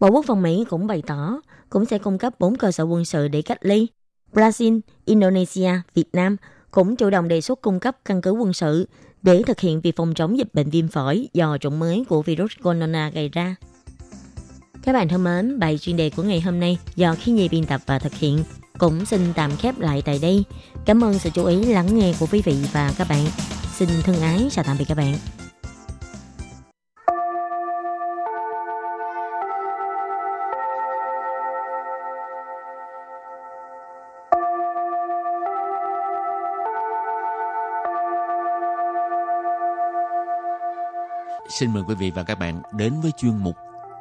[0.00, 3.04] Bộ Quốc phòng Mỹ cũng bày tỏ cũng sẽ cung cấp 4 cơ sở quân
[3.04, 3.86] sự để cách ly.
[4.32, 6.36] Brazil, Indonesia, Việt Nam
[6.70, 8.88] cũng chủ động đề xuất cung cấp căn cứ quân sự
[9.22, 12.52] để thực hiện việc phòng chống dịch bệnh viêm phổi do chủng mới của virus
[12.62, 13.56] corona gây ra.
[14.88, 17.64] Các bạn thân mến, bài chuyên đề của ngày hôm nay do khi nhi biên
[17.64, 18.44] tập và thực hiện
[18.78, 20.44] cũng xin tạm khép lại tại đây.
[20.86, 23.26] Cảm ơn sự chú ý lắng nghe của quý vị và các bạn.
[23.72, 25.14] Xin thân ái chào tạm biệt các bạn.
[41.48, 43.56] Xin mời quý vị và các bạn đến với chuyên mục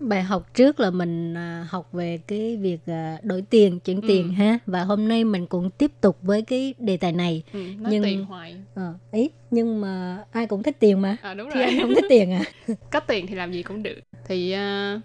[0.00, 4.08] Bài học trước là mình à, học về cái việc à, đổi tiền, chuyển Ừ.
[4.08, 4.58] tiền ha.
[4.66, 7.42] Và hôm nay mình cũng tiếp tục với cái đề tài này.
[7.52, 8.56] Ừ, nói Nhưng- tiền hoài.
[8.74, 11.16] Ờ, ý, nhưng mà ai cũng thích tiền mà.
[11.22, 11.64] À đúng Thì rồi.
[11.64, 12.42] anh không thích tiền à?
[12.92, 13.98] có tiền thì làm gì cũng được.
[14.28, 15.00] Thì à,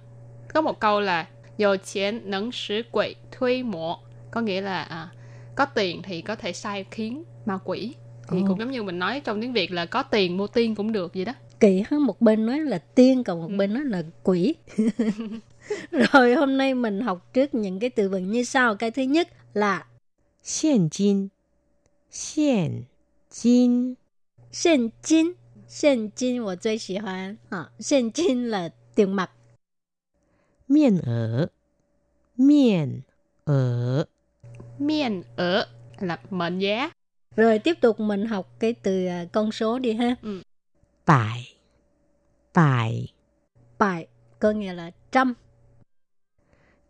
[0.54, 1.28] có một câu là
[1.58, 3.98] Dầu tiền nâng sử quỷ thuê mộ.
[4.32, 5.10] Có nghĩa là à,
[5.56, 7.94] có tiền thì có thể sai khiến ma quỷ.
[8.32, 10.92] Thì cũng giống như mình nói trong tiếng Việt là có tiền mua tiên cũng
[10.92, 13.58] được vậy đó kỳ hơn một bên nói là tiên còn một ừ.
[13.58, 14.56] bên nói là quỷ.
[15.92, 18.76] Rồi hôm nay mình học trước những cái từ vựng như sau.
[18.76, 19.86] Cái thứ nhất là
[20.62, 21.28] hiện kim
[22.34, 22.84] hiện
[23.42, 23.96] kim
[24.64, 25.34] hiện kim
[25.82, 27.36] hiện kim tôi rất thích ha
[27.90, 29.32] hiện kim là tiền mặt.
[30.68, 31.48] Miễn ở.
[32.38, 33.02] Miễn
[33.44, 34.06] ở.
[34.80, 35.66] Miễn ở
[36.00, 36.92] là mệnh giá.
[37.36, 40.16] Rồi tiếp tục mình học cái từ à, con số đi ha.
[40.22, 40.42] Ừ.
[41.12, 41.58] Bài
[42.54, 43.14] Bài
[43.78, 44.08] Bài
[44.40, 45.34] có nghĩa là trăm.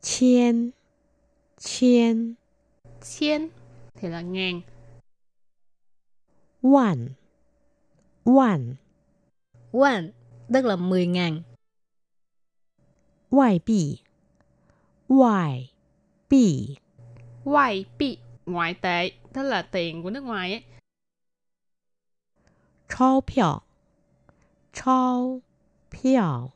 [0.01, 0.71] Chiên.
[1.57, 2.35] Chiên.
[3.01, 3.49] Chiên
[3.93, 4.61] thì là ngàn.
[6.61, 7.09] Vạn
[8.25, 8.75] Vạn
[9.71, 10.11] Vạn
[10.53, 11.41] tức là mười ngàn.
[13.31, 13.99] Ngoại bị
[15.09, 15.73] Ngoại
[16.29, 16.75] bị
[17.43, 20.63] Ngoại bị Ngoại tệ tức là tiền của nước ngoài ấy.
[22.89, 23.70] 钞票
[24.72, 25.40] 钞
[25.90, 26.50] 票，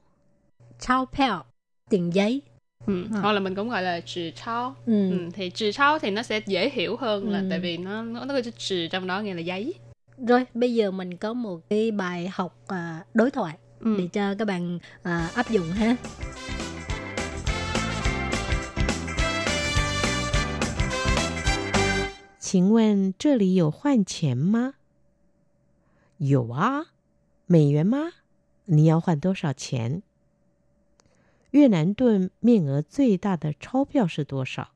[0.79, 1.45] Trao peo,
[1.91, 2.43] tiền giấy.
[2.87, 3.05] Ừ.
[3.15, 3.21] À.
[3.21, 4.75] Hoặc là mình cũng gọi là trừ trao.
[4.87, 5.11] Ừ.
[5.11, 5.29] Ừ.
[5.35, 7.47] Thì trừ trao thì nó sẽ dễ hiểu hơn là Ừ.
[7.51, 9.75] tại vì nó nó nó có chữ trừ trong đó nghĩa là giấy.
[10.27, 13.97] Rồi bây giờ mình có một cái bài học à, đối thoại Ừ.
[13.99, 15.97] để cho các bạn à, áp dụng ha.
[22.39, 24.75] 请问这里有换钱吗？
[26.19, 26.87] 有啊，
[27.47, 28.13] 美元吗？
[28.67, 30.03] 你要换多少钱？
[31.51, 34.71] 越南盾面额最大的钞票是多少？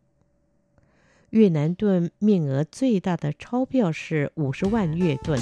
[1.30, 5.40] 越南盾面额最大的钞票是五十万越盾。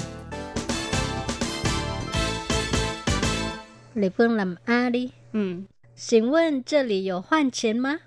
[3.95, 5.11] Lệ Phương làm A đi.
[5.33, 5.65] Ừ.
[5.95, 7.99] Xin问这里有换钱吗？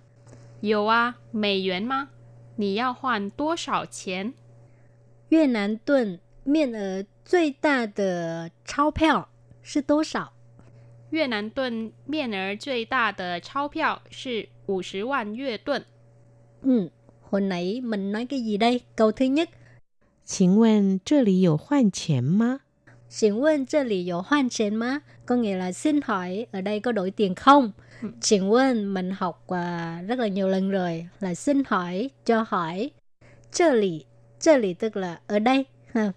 [0.61, 2.09] 有啊，美元吗？
[2.56, 4.35] 你要换多少钱？
[5.28, 9.28] 越南盾面额 最大的钞票
[9.62, 10.32] 是多少？
[11.11, 15.85] 越南盾面额最大的钞票是五十万越盾。
[16.62, 16.88] Ừ,
[17.30, 18.80] hồi nãy mình nói cái gì đây?
[18.96, 19.48] Câu thứ nhất,
[20.24, 22.61] 请问这里有换钱吗？
[23.09, 25.02] xin问这里有换钱吗?
[25.24, 27.72] Có nghĩa là xin hỏi ở đây có đổi tiền không?
[28.02, 28.09] Ừ.
[28.20, 32.90] Xin quên mình học à, rất là nhiều lần rồi là xin hỏi, cho hỏi.
[33.52, 34.06] 这里,
[34.40, 35.64] 这里 tức là ở đây.
[35.94, 36.12] Ha.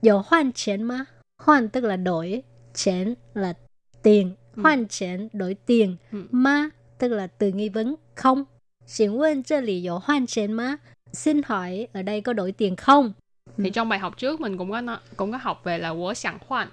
[0.00, 1.06] 有换钱吗?
[1.38, 2.42] Hoan tức là đổi,
[2.74, 3.54] chén là
[4.02, 4.62] tiền, Ừ.
[4.62, 6.26] hoan chén đổi tiền, Ừ.
[6.30, 8.44] ma tức là từ nghi vấn không.
[8.86, 10.78] Xin quên 这里有换钱吗?
[11.12, 13.12] Xin hỏi ở đây có đổi tiền không?
[13.58, 16.68] Thì trong bài học trước mình cũng có nó, cũng có học về là 我想换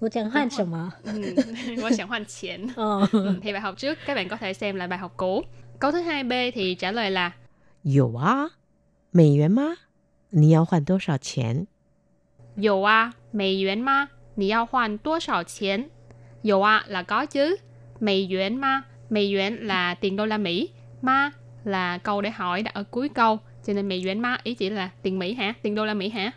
[0.00, 0.92] Tôi chẳng hoan什么?
[1.04, 3.06] Ừ, 我想换钱 Ờ.
[3.12, 5.42] Ừ, thì bài học trước các bạn có thể xem lại bài học cũ.
[5.78, 7.32] Câu thứ hai B thì trả lời là
[7.84, 8.50] 有啊，
[9.12, 9.76] 美元吗？
[10.30, 11.66] 你要换多少钱？
[12.58, 14.08] 有啊，美元吗？
[14.36, 15.90] 你要换多少钱？
[16.42, 17.56] 有啊 là có chứ.
[18.00, 20.70] Mỹ yuan ma, Mỹ yuan là tiền đô la Mỹ.
[21.02, 21.30] Ma
[21.64, 23.38] là câu để hỏi đặt ở cuối câu.
[23.66, 25.54] Cho nên Mỹ yuan ma ý chỉ là tiền Mỹ hả?
[25.62, 26.30] Tiền đô la Mỹ hả?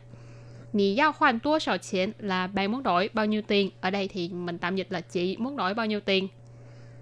[0.73, 3.69] Nì giao khoan tua sào tiền là bạn muốn đổi bao nhiêu tiền.
[3.81, 6.27] Ở đây thì mình tạm dịch là chị muốn đổi bao nhiêu tiền.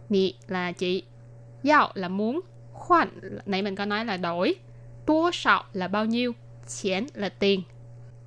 [0.09, 1.03] Nì là chị.
[1.63, 2.41] Giao là muốn.
[2.73, 3.09] Khoan,
[3.45, 4.55] nãy mình có nói là đổi.
[5.05, 6.33] Tua sào là bao nhiêu.
[6.83, 7.61] Tiền là tiền.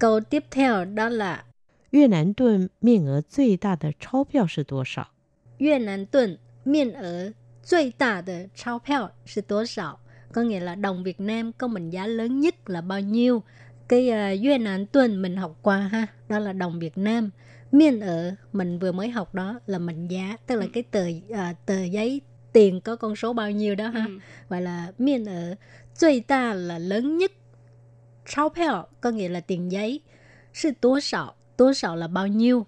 [0.02, 1.44] Câu tiếp theo đó là
[1.90, 5.08] 越南盾面额最大的钞票是多少？
[5.58, 9.98] 越南盾面额最大的钞票是多少?
[10.32, 13.42] Có nghĩa là đồng Việt Nam có mệnh giá lớn nhất là bao nhiêu?
[13.88, 17.30] cái uh, Việt Nam tuần mình học qua ha, đó là đồng Việt Nam.
[17.72, 20.70] Miên ở mình vừa mới học đó là mệnh giá, tức là Ừ.
[20.72, 22.20] cái tờ uh, tờ giấy
[22.52, 24.04] tiền có con số bao nhiêu đó ha.
[24.08, 24.18] Ừ.
[24.48, 25.56] Gọi là miên ở.
[25.94, 27.32] 最大 là lớn nhất.
[28.26, 30.00] Trao票có nghĩa là tiền giấy.
[30.52, 32.66] Sư tố sạo, tố sạo là bao nhiêu.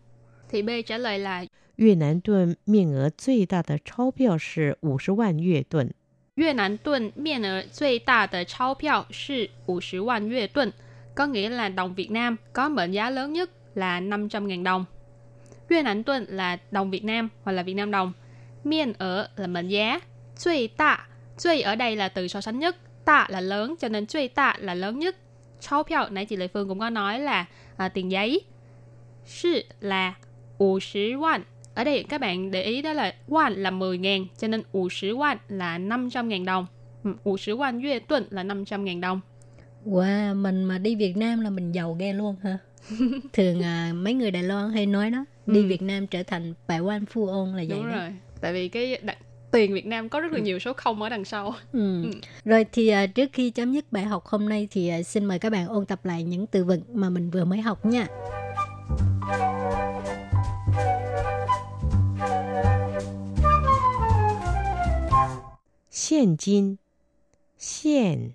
[0.48, 1.44] Thì B trả lời là
[1.80, 5.94] 越南盾面额最大的钞票是五十万越盾。
[6.34, 10.72] 越南盾面额最大的钞票是50万越盾,
[11.14, 14.84] có nghĩa là đồng Việt Nam có mệnh giá lớn nhất là 500.000 đồng.
[15.68, 18.12] 越南盾là đồng Việt Nam hoặc là Việt Nam đồng.
[18.64, 20.00] Miên ở là mệnh giá.
[20.44, 21.08] Cui tạ,
[21.44, 22.76] cui ở đây là từ so sánh nhất.
[23.04, 25.16] Tạ là lớn cho nên cui tạ là lớn nhất.
[25.69, 27.45] Chao piao, nãy chị Lệ Phương cũng có nói là
[27.93, 28.41] tiền giấy.
[29.79, 30.13] Là
[30.59, 31.39] 50 won.
[31.75, 34.89] Ở đây các bạn để ý đó là won là 10 ngàn, cho nên 50
[35.13, 36.65] won là 500 ngàn đồng.
[37.03, 39.21] 50 won yue tuần là 500 ngàn đồng.
[39.85, 42.57] Wow, mình mà đi Việt Nam là mình giàu ghê luôn hả?
[43.33, 45.67] Thường à, mấy người Đài Loan hay nói đó, đi ừ.
[45.67, 47.67] Việt Nam trở thành bài quan phu ôn là vậy.
[47.69, 47.95] Đúng đó.
[47.95, 49.17] rồi tại vì cái đặc
[49.55, 50.43] tiền Việt Nam có rất là ừ.
[50.43, 51.55] nhiều số không ở đằng sau.
[51.71, 52.03] Ừ.
[52.03, 52.09] Ừ.
[52.45, 55.39] Rồi thì à, trước khi chấm dứt bài học hôm nay thì à, xin mời
[55.39, 58.07] các bạn ôn tập lại những từ vựng mà mình vừa mới học nha.
[66.09, 66.75] Hiện kim,
[67.83, 68.31] hiện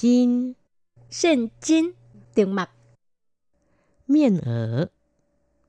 [0.00, 0.52] kim,
[1.22, 1.92] hiện kim,
[2.34, 2.70] tiền mặt.
[4.08, 4.86] Miên ở,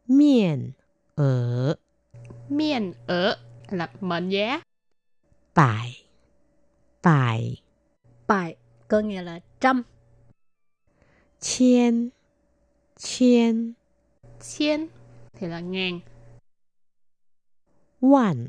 [0.07, 0.71] miên
[1.15, 1.75] ở,
[2.49, 3.37] miên ở
[3.69, 4.61] là mệnh giá.
[5.57, 6.03] Bài
[7.03, 7.61] Bài
[8.27, 8.55] Bài
[8.87, 9.83] có nghĩa là trăm.
[11.39, 12.09] Chiên.
[12.97, 13.73] Chiên.
[14.41, 14.87] Chiên
[15.33, 15.99] thì là ngàn.
[18.01, 18.47] Vạn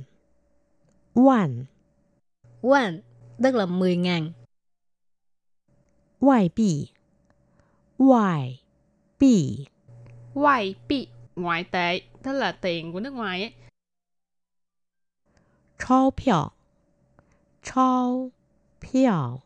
[1.15, 1.65] Vạn
[2.63, 3.01] Vạn
[3.43, 4.33] tức là mười ngàn.
[6.21, 6.89] Ngoại bị
[7.99, 8.63] Ngoại
[9.19, 9.67] bị
[10.35, 13.53] Ngoại bị Ngoại tệ tức là tiền của nước ngoài ấy.
[15.79, 16.11] Chao
[17.64, 18.30] 钞
[18.82, 19.40] 票，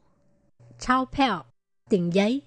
[0.80, 1.45] trao票,
[1.89, 2.41] tiền giấy.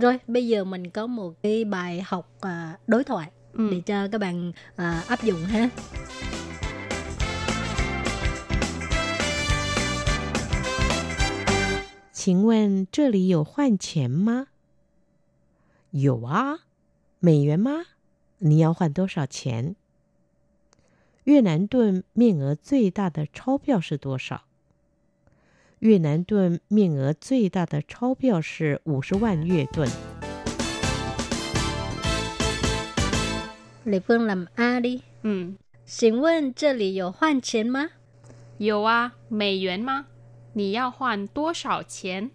[0.00, 3.68] Rồi bây giờ mình có một cái bài học à, đối thoại Ừ.
[3.70, 5.70] để cho các bạn à, áp dụng ha.
[12.12, 14.46] 请问这里有换钱吗？
[15.90, 16.60] 有啊，
[17.18, 17.86] 美元吗？
[18.38, 19.74] 你要换多少钱？
[21.24, 24.44] 越南盾面额最大的钞票是多少？
[25.79, 29.87] 越南盾面额最大的钞票是五十万越盾。
[33.85, 35.01] Lệ Phương làm A đi.
[35.21, 35.53] Ừ.
[35.87, 37.91] Xin 问这里有换钱吗？
[38.57, 40.07] 有啊，美元吗？
[40.53, 42.31] 你要换多少钱？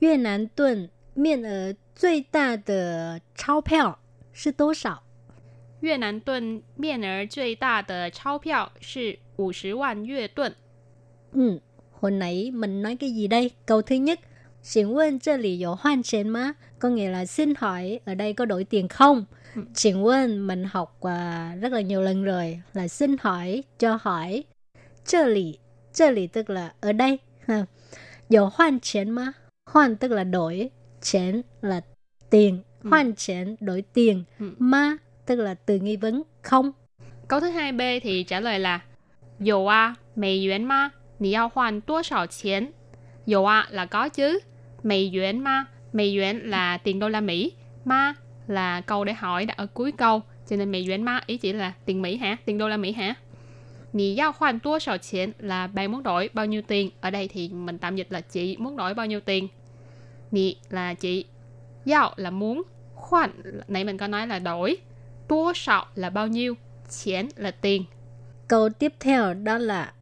[0.00, 4.00] 越南盾面额最大的钞票
[4.32, 5.04] 是多少？
[5.78, 10.52] 越南盾面额最大的钞票是五十万越盾。
[11.32, 11.60] Ừ,
[12.00, 13.50] Hồi nãy mình nói cái gì đây?
[13.66, 14.20] Câu thứ nhất,
[14.62, 16.52] Xin quên chơi lì dụ hoan trên má.
[16.78, 19.24] Có nghĩa là xin hỏi ở đây có đổi tiền không?
[19.54, 19.62] Ừ.
[19.74, 24.44] Xin quên mình học uh, rất là nhiều lần rồi Là xin hỏi, cho hỏi.
[25.04, 25.58] Chơi lì,
[25.92, 27.18] chơi lì tức là ở đây.
[27.46, 27.66] Ha.
[28.52, 29.32] Hoan trên má.
[29.70, 30.70] Hoan tức là đổi
[31.02, 31.80] Chén là
[32.30, 32.62] tiền.
[32.82, 32.90] Ừ.
[32.90, 34.24] Hoan chén đổi tiền.
[34.38, 34.50] Ừ.
[34.58, 36.72] Má tức là từ nghi vấn không.
[37.28, 38.80] Câu thứ hai b thì trả lời là
[39.40, 42.73] Dù à, mì yuán má 你要换多少钱？
[43.25, 44.41] 有啊 là có chứ.
[44.83, 45.67] 美元吗？
[45.91, 47.53] 美元là tiền đô la Mỹ.
[47.85, 48.15] Ma
[48.47, 50.21] là câu để hỏi đặt ở cuối câu.
[50.49, 52.37] Cho nên 美元吗ý chỉ là tiền Mỹ hả?
[52.45, 53.15] Tiền đô la Mỹ hả?
[53.91, 56.91] 你要换多少钱 là bạn muốn đổi bao nhiêu tiền.
[57.01, 59.47] Ở đây thì mình tạm dịch là chị muốn đổi bao nhiêu tiền.
[60.31, 61.25] Nì là chị.
[61.85, 62.61] Yao là muốn.
[62.95, 63.31] Khoan
[63.67, 64.77] nãy mình có nói là đổi.
[65.27, 66.55] Tua sạo là bao nhiêu.
[66.89, 67.83] Chén là tiền.
[68.47, 69.93] Câu tiếp theo đó là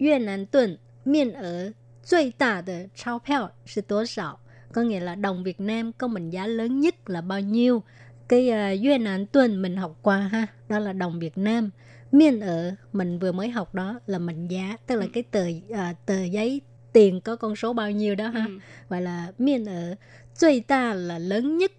[0.00, 4.40] 越南盾面额最大的钞票是多少?
[4.72, 7.82] Có nghĩa là đồng Việt Nam có mệnh giá lớn nhất là bao nhiêu?
[8.28, 11.70] Cái uh, Việt Nam tuần mình học qua ha, đó là đồng Việt Nam.
[12.12, 15.10] Miên ở mình vừa mới học đó là mệnh giá, tức là Ừ.
[15.12, 16.60] cái tờ à, tờ giấy
[16.92, 18.44] tiền có con số bao nhiêu đó ha.
[18.46, 18.58] Ừ.
[18.88, 19.96] Gọi là miên ở.
[20.38, 21.72] 最大 là lớn nhất.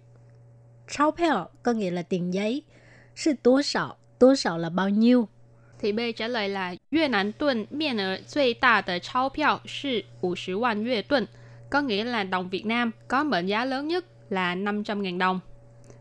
[0.88, 2.62] 钞票 có nghĩa là tiền giấy.
[3.16, 5.28] Sư tố sạo, tố sạo là bao nhiêu?
[5.82, 11.26] Thì B trả lời là 越南盾面额最大的钞票是50万越盾,
[11.70, 15.40] có nghĩa là đồng Việt Nam có mệnh giá lớn nhất là 500.000 đồng.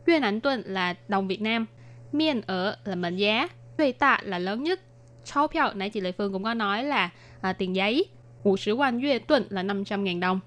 [0.05, 1.65] 越南盾là đồng Việt Nam,
[2.11, 4.79] miên ở là mệnh giá, 最大 là lớn nhất.
[5.25, 7.09] Cháo 票 nãy chị Lệ Phương cũng có nói là
[7.41, 8.05] à, tiền giấy,
[8.43, 10.39] 50 万越盾 là 500.000 đồng.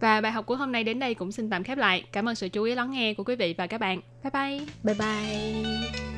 [0.00, 2.04] Và bài học của hôm nay đến đây cũng xin tạm khép lại.
[2.12, 4.00] Cảm ơn sự chú ý lắng nghe của quý vị và các bạn.
[4.22, 4.66] Bye bye.
[4.82, 6.17] Bye bye.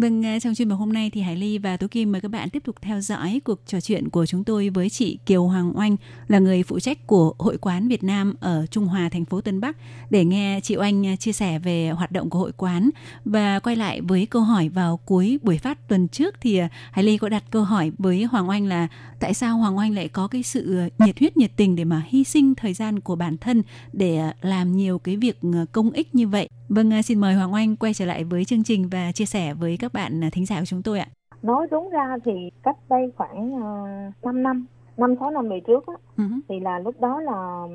[0.00, 2.28] Vâng, ờ, trong chuyên mục hôm nay thì Hải Ly và Tố Kim mời các
[2.28, 5.78] bạn tiếp tục theo dõi cuộc trò chuyện của chúng tôi với chị Kiều Hoàng
[5.78, 5.96] Oanh
[6.28, 9.60] là người phụ trách của Hội quán Việt Nam ở Trung Hòa, thành phố Tân
[9.60, 9.76] Bắc
[10.10, 12.90] để nghe chị Oanh ờ, chia sẻ về hoạt động của hội quán
[13.24, 17.04] và quay lại với câu hỏi vào cuối buổi phát tuần trước thì ờ, Hải
[17.04, 18.88] Ly có đặt câu hỏi với Hoàng Oanh là
[19.20, 22.24] tại sao Hoàng Oanh lại có cái sự nhiệt huyết nhiệt tình để mà hy
[22.24, 25.40] sinh thời gian của bản thân để làm nhiều cái việc
[25.72, 26.48] công ích như vậy.
[26.68, 29.76] Vâng, xin mời Hoàng Oanh quay trở lại với chương trình và chia sẻ với
[29.76, 31.06] các bạn thính giả của chúng tôi ạ.
[31.42, 35.86] Nói đúng ra thì cách đây khoảng uh, 5 năm, 5 6 năm về trước
[35.86, 36.40] á, uh-huh.
[36.48, 37.66] thì là lúc đó là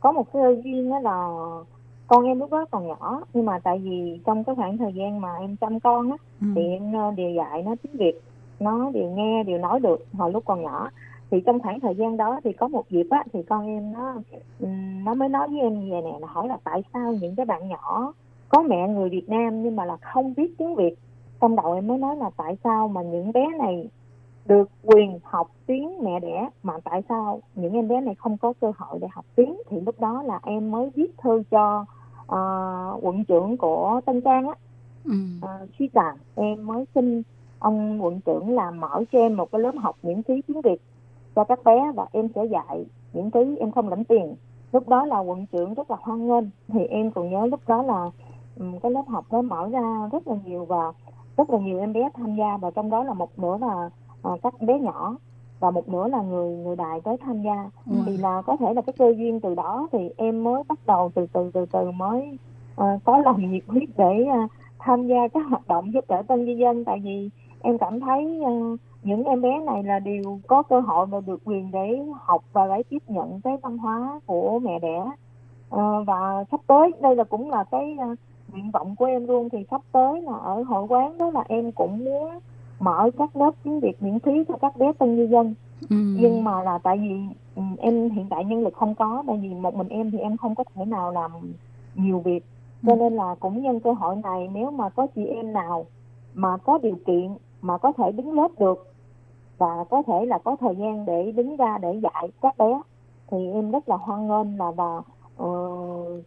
[0.00, 1.28] có một cái duyên đó là
[2.06, 5.20] con em lúc đó còn nhỏ nhưng mà tại vì trong cái khoảng thời gian
[5.20, 6.54] mà em chăm con á uh-huh.
[6.54, 8.20] thì em đều dạy nó tiếng Việt
[8.60, 10.90] nó đều nghe đều nói được hồi lúc còn nhỏ
[11.30, 14.14] thì trong khoảng thời gian đó thì có một dịp á thì con em nó
[15.04, 17.68] nó mới nói với em vậy nè là hỏi là tại sao những cái bạn
[17.68, 18.12] nhỏ
[18.48, 20.94] có mẹ người Việt Nam nhưng mà là không biết tiếng Việt
[21.42, 23.88] trong đầu em mới nói là tại sao mà những bé này
[24.46, 28.52] được quyền học tiếng mẹ đẻ mà tại sao những em bé này không có
[28.60, 29.56] cơ hội để học tiếng?
[29.68, 31.84] Thì lúc đó là em mới viết thư cho
[32.22, 34.54] uh, quận trưởng của Tân Trang á.
[35.04, 35.12] Ừ.
[35.38, 37.22] uh, Suy Tàn em mới xin
[37.58, 40.82] ông quận trưởng làm mở cho em một cái lớp học miễn phí tiếng Việt
[41.34, 44.34] cho các bé và em sẽ dạy miễn phí em không lãnh tiền.
[44.72, 47.82] Lúc đó là quận trưởng rất là hoan nghênh thì em còn nhớ lúc đó
[47.82, 48.10] là
[48.58, 50.92] um, cái lớp học đó mở ra rất là nhiều và
[51.36, 53.90] rất là nhiều em bé tham gia và trong đó là một nửa là
[54.28, 55.16] uh, các bé nhỏ
[55.60, 57.70] và một nửa là người người đại tới tham gia.
[57.90, 57.96] Ừ.
[58.06, 61.10] thì là có thể là cái cơ duyên từ đó thì em mới bắt đầu
[61.14, 62.38] từ từ từ từ mới
[62.80, 66.46] uh, có lòng nhiệt huyết để uh, tham gia các hoạt động giúp đỡ tân
[66.46, 66.84] di dân.
[66.84, 67.30] Tại vì
[67.62, 71.40] em cảm thấy uh, những em bé này là đều có cơ hội và được
[71.44, 75.04] quyền để học và để tiếp nhận cái văn hóa của mẹ đẻ.
[75.70, 77.96] À, và sắp tới đây là cũng là cái
[78.52, 81.72] nguyện vọng của em luôn thì sắp tới là ở hội quán đó là em
[81.72, 82.38] cũng muốn
[82.80, 85.54] mở các lớp tiếng Việt miễn phí cho các bé tân di dân
[85.90, 85.96] ừ.
[85.96, 87.10] nhưng mà là tại vì
[87.56, 90.36] ừ, em hiện tại nhân lực không có tại vì một mình em thì em
[90.36, 91.30] không có thể nào làm
[91.94, 92.44] nhiều việc
[92.86, 92.96] cho ừ.
[92.96, 95.86] nên là cũng nhân cơ hội này nếu mà có chị em nào
[96.34, 98.92] mà có điều kiện mà có thể đứng lớp được
[99.58, 102.80] và có thể là có thời gian để đứng ra để dạy các bé
[103.30, 105.02] thì em rất là hoan nghênh là và
[105.36, 105.48] Ờ,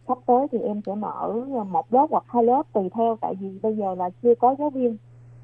[0.08, 1.32] sắp tới thì em sẽ mở
[1.70, 4.70] một lớp hoặc hai lớp tùy theo tại vì bây giờ là chưa có giáo
[4.70, 4.96] viên.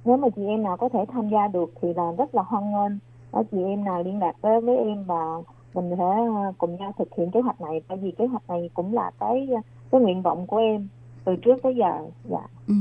[0.04, 2.64] Nếu mà chị em nào có thể tham gia được thì là rất là hoan
[2.64, 2.98] nghênh.
[3.32, 5.36] Đó chị em nào liên lạc với, với em và
[5.74, 6.04] mình sẽ
[6.44, 9.10] ờ, cùng nhau thực hiện kế hoạch này tại vì kế hoạch này cũng là
[9.20, 9.48] cái
[9.90, 10.88] cái nguyện vọng của em
[11.24, 11.98] từ trước tới giờ.
[12.24, 12.46] Dạ.
[12.68, 12.74] Ừ.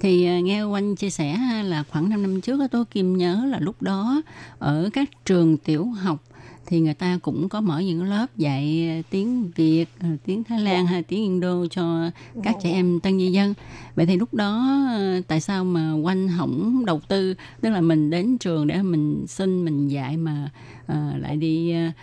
[0.00, 3.58] thì ờ, nghe anh chia sẻ là khoảng 5 năm trước tôi kim nhớ là
[3.60, 4.22] lúc đó
[4.58, 6.18] ở các trường tiểu học
[6.66, 10.86] thì người ta cũng có mở những lớp dạy tiếng Việt, ờ, tiếng Thái Lan
[10.86, 12.10] hay tiếng Indo cho
[12.42, 13.54] các trẻ em tân di dân.
[13.94, 18.10] Vậy thì lúc đó ờ, tại sao mà quanh hỏng đầu tư, tức là mình
[18.10, 20.50] đến trường để mình xin mình dạy mà
[20.92, 21.94] uh, lại đi uh,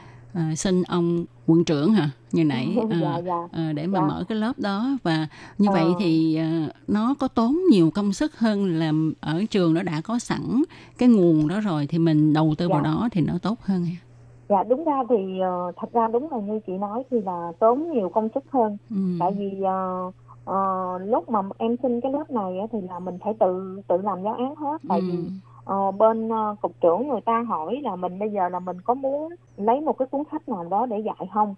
[0.51, 3.71] uh, xin ông quận trưởng hả như nãy uh, dạ, dạ.
[3.73, 4.07] Để mà dạ.
[4.07, 5.27] mở cái lớp đó và
[5.57, 5.73] như ờ.
[5.73, 10.01] vậy thì uh, nó có tốn nhiều công sức hơn là ở trường nó đã
[10.01, 10.63] có sẵn
[10.97, 12.73] cái nguồn đó rồi thì mình đầu tư dạ.
[12.73, 14.08] vào đó thì nó tốt hơn ha
[14.49, 17.91] dạ đúng ra thì uh, thật ra đúng là như chị nói thì là tốn
[17.91, 18.95] nhiều công sức hơn ừ.
[19.19, 20.13] tại vì uh,
[20.49, 24.23] uh, lúc mà em xin cái lớp này thì là mình phải tự tự làm
[24.23, 25.05] giáo án hết tại ừ.
[25.11, 25.17] vì
[25.73, 28.93] uh, bên uh, cục trưởng người ta hỏi là mình bây giờ là mình có
[28.93, 31.55] muốn lấy một cái cuốn sách nào đó để dạy không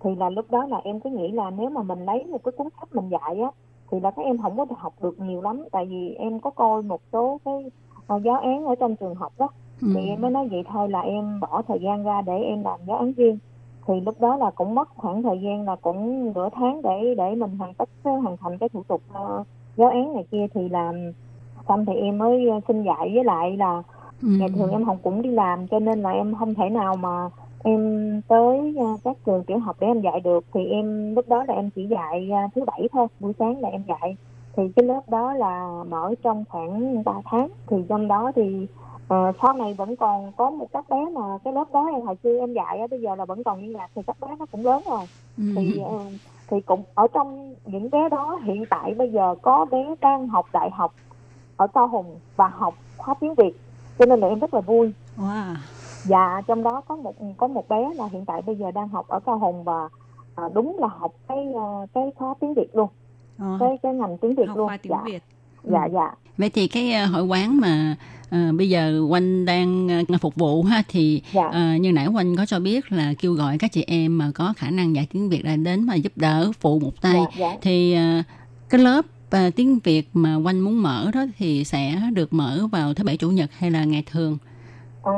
[0.00, 2.52] thì là lúc đó là em cứ nghĩ là nếu mà mình lấy một cái
[2.52, 3.50] cuốn sách mình dạy á
[3.90, 6.82] thì là các em không có học được nhiều lắm tại vì em có coi
[6.82, 7.70] một số cái
[8.14, 9.48] uh, giáo án ở trong trường học đó
[9.84, 9.90] ừ.
[9.94, 12.80] thì em mới nói vậy thôi là em bỏ thời gian ra để em làm
[12.86, 13.38] giáo án riêng.
[13.86, 17.34] Thì lúc đó là cũng mất khoảng thời gian là cũng nửa tháng để để
[17.34, 20.46] mình hoàn tất hoàn thành cái thủ tục uh, giáo án này kia.
[20.54, 21.12] Thì làm
[21.68, 23.82] xong thì em mới ờ, xin dạy với lại là
[24.22, 24.28] ừ.
[24.38, 27.30] ngày thường em không cũng đi làm cho nên là em không thể nào mà
[27.64, 30.44] em tới ờ, các trường tiểu học để em dạy được.
[30.54, 33.82] Thì em lúc đó là em chỉ dạy thứ bảy thôi buổi sáng là em
[33.88, 34.16] dạy.
[34.56, 37.48] Thì cái lớp đó là mở trong khoảng 3 tháng.
[37.66, 38.66] Thì trong đó thì
[39.04, 42.16] uh, sau này vẫn còn có một các bé mà cái lớp đó em hồi
[42.22, 44.64] xưa em dạy bây giờ là vẫn còn liên lạc thì các bé nó cũng
[44.64, 45.04] lớn rồi
[45.38, 45.44] ừ.
[45.56, 46.02] thì uh,
[46.46, 50.46] thì cũng ở trong những bé đó hiện tại bây giờ có bé đang học
[50.52, 50.94] đại học
[51.56, 53.60] ở cao hùng và học khóa tiếng việt
[53.98, 55.54] cho nên là em rất là vui wow.
[56.04, 59.08] và trong đó có một có một bé là hiện tại bây giờ đang học
[59.08, 59.88] ở cao hùng và
[60.34, 62.88] à, đúng là học cái ờ, cái khóa tiếng việt luôn
[63.38, 63.56] ờ.
[63.60, 65.02] cái cái ngành tiếng việt học luôn tiếng dạ.
[65.04, 65.22] việt
[65.64, 65.90] dạ ừ.
[65.94, 67.96] dạ vậy thì cái ờ, hội quán mà
[68.26, 71.46] uh, bây giờ quanh đang uh, phục vụ ha thì dạ.
[71.48, 74.54] uh, như nãy quanh có cho biết là kêu gọi các chị em mà có
[74.56, 77.56] khả năng dạy tiếng việt là đến mà giúp đỡ phụ một tay dạ, dạ.
[77.62, 78.24] thì uh,
[78.70, 82.94] cái lớp và tiếng Việt mà quanh muốn mở đó thì sẽ được mở vào
[82.94, 84.38] thứ bảy chủ nhật hay là ngày thường?
[85.02, 85.12] Ờ,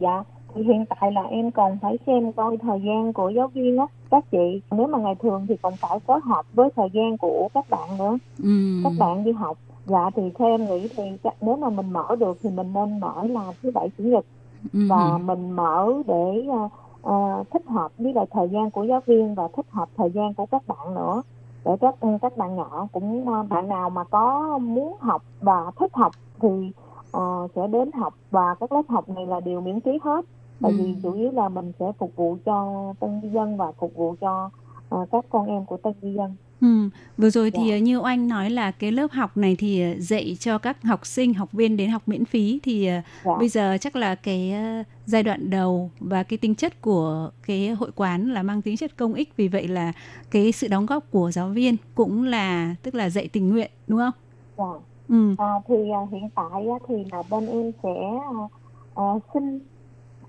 [0.00, 0.22] dạ
[0.54, 3.86] thì hiện tại là em còn phải xem coi thời gian của giáo viên á
[4.10, 7.48] các chị nếu mà ngày thường thì còn phải phối hợp với thời gian của
[7.54, 8.80] các bạn nữa ừ.
[8.84, 11.02] các bạn đi học dạ thì theo em nghĩ thì
[11.40, 14.24] nếu mà mình mở được thì mình nên mở là thứ bảy chủ nhật.
[14.72, 14.80] Ừ.
[14.88, 16.72] và mình mở để uh,
[17.08, 20.34] uh, thích hợp với lại thời gian của giáo viên và thích hợp thời gian
[20.34, 21.22] của các bạn nữa.
[21.64, 25.94] Để các các bạn nhỏ cũng ờ, bạn nào mà có muốn học và thích
[25.94, 26.72] học thì
[27.16, 28.14] uh, sẽ đến học.
[28.30, 30.24] Và các lớp học này là đều miễn phí hết.
[30.62, 30.76] Tại ừ.
[30.78, 34.14] vì chủ yếu là mình sẽ phục vụ cho tân di dân và phục vụ
[34.20, 34.50] cho
[34.94, 37.78] uh, các con em của tân di dân Ừ, vừa rồi thì dạ.
[37.78, 41.52] như anh nói là cái lớp học này thì dạy cho các học sinh, học
[41.52, 42.90] viên đến học miễn phí thì
[43.24, 43.36] dạ.
[43.38, 44.54] bây giờ chắc là cái
[45.06, 48.96] giai đoạn đầu và cái tính chất của cái hội quán là mang tính chất
[48.96, 49.92] công ích vì vậy là
[50.30, 53.98] cái sự đóng góp của giáo viên cũng là tức là dạy tình nguyện đúng
[53.98, 54.12] không?
[54.58, 54.80] Dạ.
[55.08, 55.34] Ừ.
[55.38, 55.74] À, thì
[56.12, 57.94] hiện tại thì là bên em sẽ
[58.94, 59.04] à,
[59.34, 59.60] xin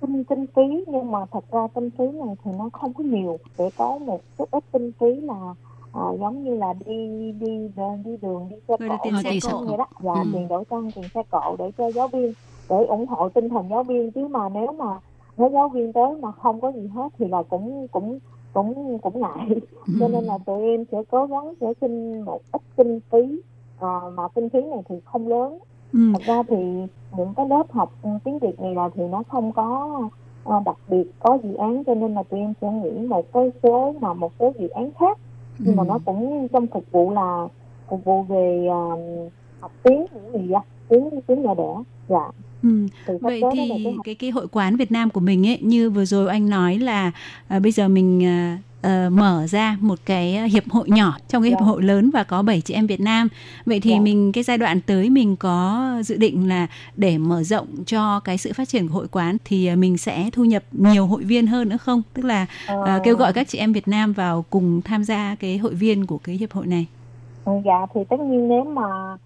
[0.02, 3.40] xin kinh phí nhưng mà thật ra kinh phí này thì nó không có nhiều
[3.58, 5.54] để có một chút ít kinh phí là
[5.98, 7.72] à, giống như là đi đi
[8.06, 10.30] đi đường đi xe cộ tiền xe cộ vậy đó và ừ.
[10.34, 12.34] tiền đổi xăng tiền xe cộ để cho giáo viên
[12.70, 15.00] để ủng hộ tinh thần giáo viên chứ mà nếu mà
[15.38, 18.20] nếu giáo viên tới mà không có gì hết thì là cũng cũng
[18.54, 19.48] cũng cũng ngại
[19.88, 19.94] ừ.
[20.00, 23.42] cho nên là tụi em sẽ cố gắng sẽ xin một ít kinh phí
[23.80, 25.60] à, mà kinh phí này thì không lớn
[25.94, 26.00] ừ.
[26.14, 26.58] thật ra thì
[27.18, 27.94] những cái lớp học
[28.24, 30.00] tiếng việt này là thì nó không có
[30.50, 33.52] uh, đặc biệt có dự án cho nên là tụi em sẽ nghĩ một cái
[33.64, 35.18] số mà một số dự án khác
[35.60, 35.78] nhưng ừ.
[35.78, 37.48] mà nó cũng trong phục vụ là
[37.90, 42.32] phục vụ về uh, học tiếng những gì á tiếng tiếng nhà đẻ dạ
[42.64, 42.88] Ừ.
[43.22, 46.30] Vậy thì cái, cái cái hội quán Việt Nam của mình ấy như vừa rồi
[46.30, 47.12] anh nói là
[47.48, 51.50] à, bây giờ mình à, uh, mở ra một cái hiệp hội nhỏ trong cái
[51.50, 51.68] hiệp yeah.
[51.68, 51.72] Dạ.
[51.72, 53.28] hội lớn và có 7 chị em Việt Nam.
[53.66, 54.02] Vậy thì yeah.
[54.02, 54.04] Dạ.
[54.04, 58.38] mình cái giai đoạn tới mình có dự định là để mở rộng cho cái
[58.38, 61.70] sự phát triển của hội quán thì mình sẽ thu nhập nhiều hội viên hơn
[61.70, 62.02] nữa không?
[62.14, 65.58] Tức là uh, kêu gọi các chị em Việt Nam vào cùng tham gia cái
[65.58, 66.88] hội viên của cái hiệp hội này.
[67.46, 69.18] Ừ, dạ thì tất nhiên nếu mà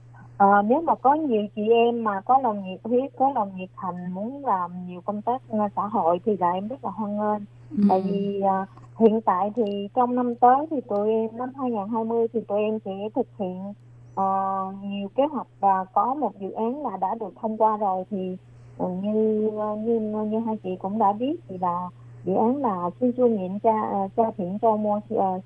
[0.42, 3.70] À, nếu mà có nhiều chị em mà có lòng nhiệt huyết, có lòng nhiệt
[3.78, 5.42] thành muốn làm nhiều công tác
[5.76, 7.46] xã hội thì là em rất là hoan nghênh.
[7.78, 7.84] Ừ.
[7.90, 8.66] Tại vì à,
[9.02, 12.92] hiện tại thì trong năm tới thì tụi em năm 2020 thì tụi em sẽ
[13.16, 13.74] thực hiện
[14.14, 18.04] uh, nhiều kế hoạch và có một dự án là đã được thông qua rồi.
[18.12, 18.38] Thì
[18.84, 21.90] uh, như như như hai chị cũng đã biết thì là
[22.26, 25.00] dự án là xin chu nhiệm cha cha thiện cho mua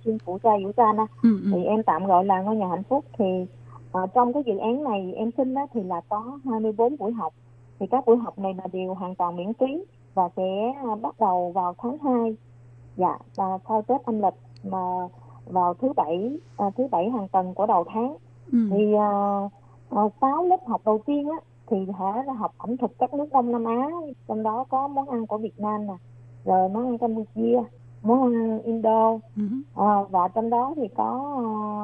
[0.06, 1.52] xin phụ cha vũ cha đó ừ, ừ.
[1.54, 3.06] thì em tạm gọi là ngôi nhà hạnh phúc.
[3.18, 3.46] Thì
[4.04, 7.34] uh, trong cái dự án này em xin đó thì là có 24 buổi học.
[7.80, 9.84] Thì các buổi học này là đều hoàn toàn miễn phí
[10.14, 12.36] và sẽ bắt đầu vào tháng 2
[12.96, 14.34] dạ và sau tết âm lịch
[14.64, 15.08] mà
[15.46, 18.18] vào thứ bảy à, thứ bảy hàng tuần của đầu tháng
[18.52, 18.58] ừ.
[18.72, 19.10] thì à,
[19.90, 21.38] à, sáu lớp học đầu tiên á
[21.68, 23.90] thì hả là học ẩm thực các nước đông nam á
[24.28, 25.94] trong đó có món ăn của việt nam nè
[26.46, 27.60] rồi món ăn campuchia
[28.04, 29.44] món ăn indo ừ.
[29.76, 31.38] à, và trong đó thì có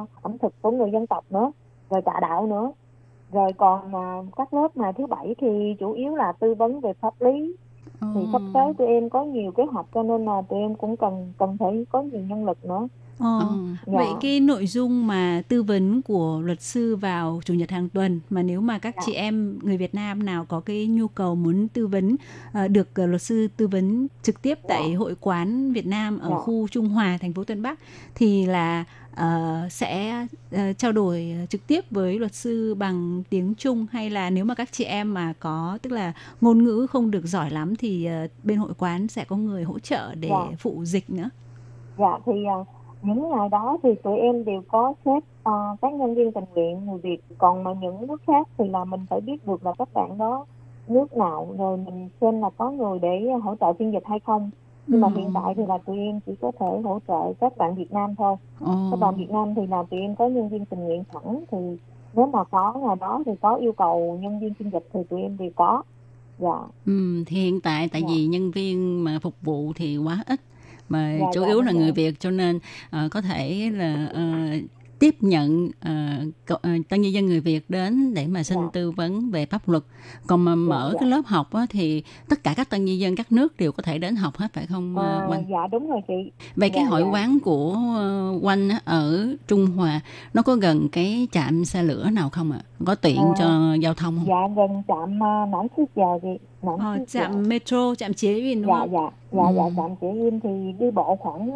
[0.04, 1.52] uh, ẩm thực của người dân tộc nữa
[1.90, 2.72] rồi trà đạo nữa
[3.32, 6.94] rồi còn uh, các lớp mà thứ bảy thì chủ yếu là tư vấn về
[6.94, 7.56] pháp lý
[8.02, 10.98] thì sắp tới tụi em có nhiều kế hoạch cho nên là tụi em cũng
[10.98, 12.88] cần cần phải có nhiều nhân lực nữa
[13.22, 13.40] Ờ.
[13.50, 13.56] Ừ.
[13.86, 13.94] Dạ.
[13.98, 18.20] Vậy cái nội dung mà tư vấn của luật sư vào chủ nhật hàng tuần
[18.30, 19.04] mà nếu mà các dạ.
[19.06, 22.16] chị em người Việt Nam nào có cái nhu cầu muốn tư vấn
[22.66, 24.68] uh, được uh, luật sư tư vấn trực tiếp dạ.
[24.70, 26.36] tại hội quán Việt Nam ở dạ.
[26.36, 27.80] khu Trung Hòa thành phố Tân Bắc
[28.16, 33.86] thì là uh, sẽ uh, trao đổi trực tiếp với luật sư bằng tiếng Trung
[33.92, 37.26] hay là nếu mà các chị em mà có tức là ngôn ngữ không được
[37.26, 40.46] giỏi lắm thì uh, bên hội quán sẽ có người hỗ trợ để dạ.
[40.60, 41.30] phụ dịch nữa.
[41.98, 42.32] Dạ thì
[42.62, 42.68] uh,
[43.02, 46.86] những ngày đó thì tụi em đều có xếp uh, các nhân viên tình nguyện
[46.86, 49.94] người Việt còn mà những nước khác thì là mình phải biết được là các
[49.94, 50.46] bạn đó
[50.88, 54.52] nước nào rồi mình xem là có người để hỗ trợ phiên dịch hay không
[54.92, 55.08] nhưng ừ.
[55.08, 57.92] mà hiện tại thì là tụi em chỉ có thể hỗ trợ các bạn Việt
[57.92, 58.74] Nam thôi ừ.
[58.92, 61.58] các bạn Việt Nam thì là tụi em có nhân viên tình nguyện sẵn thì
[62.14, 65.22] nếu mà có ngày đó thì có yêu cầu nhân viên phiên dịch thì tụi
[65.22, 65.84] em đều có
[66.40, 68.08] dạ ừ, thì hiện tại tại dạ.
[68.12, 70.40] vì nhân viên mà phục vụ thì quá ít
[70.90, 74.64] mà dạ, chủ dạ, yếu là người Việt cho nên uh, có thể là uh,
[75.02, 78.70] tiếp nhận uh, uh, tân nhân dân người Việt đến để mà xin dạ.
[78.74, 79.84] tư vấn về pháp luật.
[80.28, 83.00] Còn mà dạ, mở dạ, cái lớp học á, thì tất cả các tân nhân
[83.00, 85.46] dân các nước đều có thể đến học hết phải không à, Quanh?
[85.50, 86.32] Dạ đúng rồi chị.
[86.56, 87.12] Vậy dạ, cái hội dạ.
[87.12, 87.78] quán của
[88.38, 90.02] uh, ở Trung Hòa
[90.34, 92.60] nó có gần cái trạm xe lửa nào không ạ?
[92.62, 92.68] À?
[92.86, 94.28] Có tiện à, cho giao thông không?
[94.28, 96.46] Dạ gần trạm uh, Nản Phước Giờ chị.
[96.62, 97.38] Ờ, trạm giờ.
[97.38, 98.92] metro, trạm chế Uyên đúng dạ, không?
[98.92, 99.54] Dạ dạ ừ.
[99.56, 100.50] dạ trạm chế Uyên thì
[100.80, 101.50] đi bộ khoảng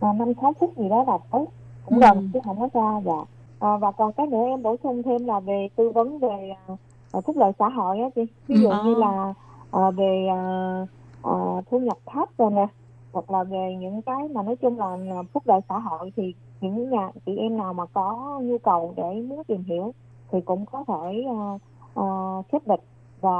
[0.00, 1.44] năm uh, sáu phút gì đó là tới
[1.86, 2.26] cũng gần ừ.
[2.32, 3.24] chứ không có xa dạ
[3.58, 7.24] à, và còn cái nữa em bổ sung thêm là về tư vấn về uh,
[7.24, 8.82] phúc lợi xã hội á chị ví dụ ừ.
[8.84, 9.34] như là
[9.76, 10.88] uh, về uh,
[11.30, 12.66] uh, thu nhập thấp rồi nè
[13.12, 14.96] hoặc là về những cái mà nói chung là
[15.32, 19.22] phúc lợi xã hội thì những nhà chị em nào mà có nhu cầu để
[19.28, 19.94] muốn tìm hiểu
[20.30, 21.60] thì cũng có thể uh,
[22.00, 22.82] uh, xếp lịch
[23.20, 23.30] và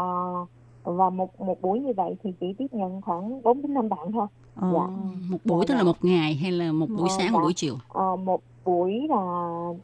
[0.85, 4.13] và một một buổi như vậy thì chỉ tiếp nhận khoảng 4 đến 5 bạn
[4.13, 4.27] thôi.
[4.61, 4.87] Ờ, dạ.
[5.31, 7.33] Một buổi dạ, tức là một ngày hay là một buổi sáng, dạ.
[7.33, 7.75] một buổi chiều?
[7.89, 9.17] Ờ, một buổi là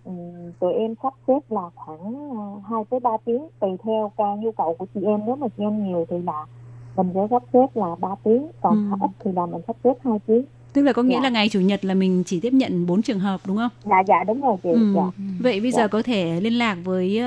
[0.04, 4.34] um, tụi em sắp xếp là khoảng uh, 2 tới 3 tiếng tùy theo ca
[4.38, 5.20] nhu cầu của chị em.
[5.26, 6.46] Nếu mà chị em nhiều thì là
[6.96, 8.96] mình sẽ sắp xếp là 3 tiếng, còn ừ.
[9.06, 10.44] ít thì là mình sắp xếp 2 tiếng.
[10.72, 11.20] Tức là có nghĩa dạ.
[11.22, 13.68] là ngày chủ nhật là mình chỉ tiếp nhận 4 trường hợp đúng không?
[13.84, 14.68] Dạ dạ đúng rồi chị.
[14.68, 14.92] Ừ.
[14.96, 15.02] Dạ.
[15.40, 15.82] Vậy bây dạ.
[15.82, 17.22] giờ có thể liên lạc với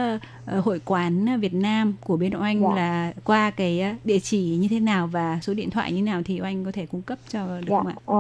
[0.58, 2.76] uh, hội quán Việt Nam của bên Oanh dạ.
[2.76, 6.22] là qua cái địa chỉ như thế nào và số điện thoại như thế nào
[6.26, 7.78] thì Oanh có thể cung cấp cho được dạ.
[7.78, 7.96] không ạ?
[8.06, 8.16] Ờ,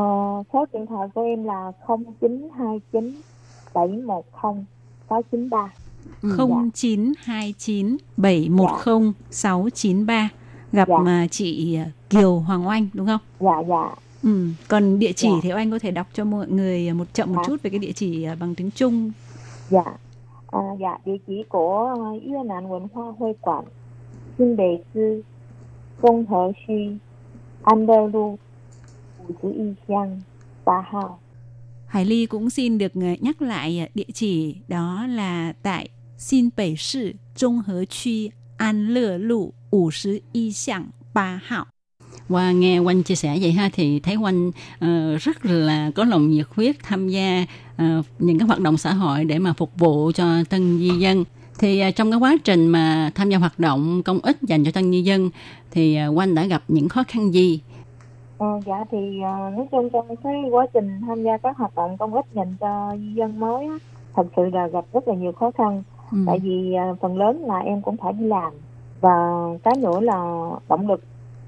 [0.54, 3.12] số điện thoại của em là 0929
[3.74, 4.22] 710
[5.10, 5.72] 693.
[6.22, 6.36] Ừ.
[6.38, 10.30] 0929 710 693
[10.72, 11.28] gặp dạ.
[11.32, 13.20] chị Kiều Hoàng Oanh đúng không?
[13.40, 13.96] Dạ dạ.
[14.25, 14.49] Ừ.
[14.69, 15.41] Còn địa chỉ dạ.
[15.43, 17.47] thì anh có thể đọc cho mọi người một chậm một dạ.
[17.47, 19.13] chút về cái địa chỉ à, bằng tiếng Trung.
[19.71, 19.85] Dạ.
[20.47, 21.97] À, dạ, địa chỉ của
[22.27, 23.65] Yue Nan Văn Hoa Hội Quản,
[24.39, 25.23] Xin Bệ Sư,
[26.03, 26.97] Công Hợp Xuy,
[27.63, 28.39] An Đơ Lu,
[29.27, 30.21] Vũ Chứ Y Xiang,
[30.65, 31.19] Ba Hào.
[31.87, 35.89] Hải Ly cũng xin được à, nhắc lại à, địa chỉ đó là tại
[36.19, 41.74] Xin Bệ Sư, Trung Hợp区, An Lơ Lu, 51巷8 号
[42.30, 46.30] Qua nghe quanh chia sẻ vậy ha thì thấy quanh uh, rất là có lòng
[46.30, 47.46] nhiệt huyết tham gia
[47.76, 51.24] uh, những cái hoạt động xã hội để mà phục vụ cho tân di dân.
[51.60, 54.72] Thì uh, trong cái quá trình mà tham gia hoạt động công ích dành cho
[54.72, 55.30] tân di dân
[55.72, 57.60] thì uh, quanh đã gặp những khó khăn gì?
[58.40, 61.98] À, dạ thì uh, nói chung trong cái quá trình tham gia các hoạt động
[61.98, 63.78] công ích dành cho dân mới á,
[64.16, 65.84] thật sự là gặp rất là nhiều khó khăn.
[66.12, 66.18] Ừ.
[66.28, 68.54] tại vì uh, phần lớn là em cũng phải đi làm
[69.02, 69.12] và
[69.64, 71.04] cái nữa là động lực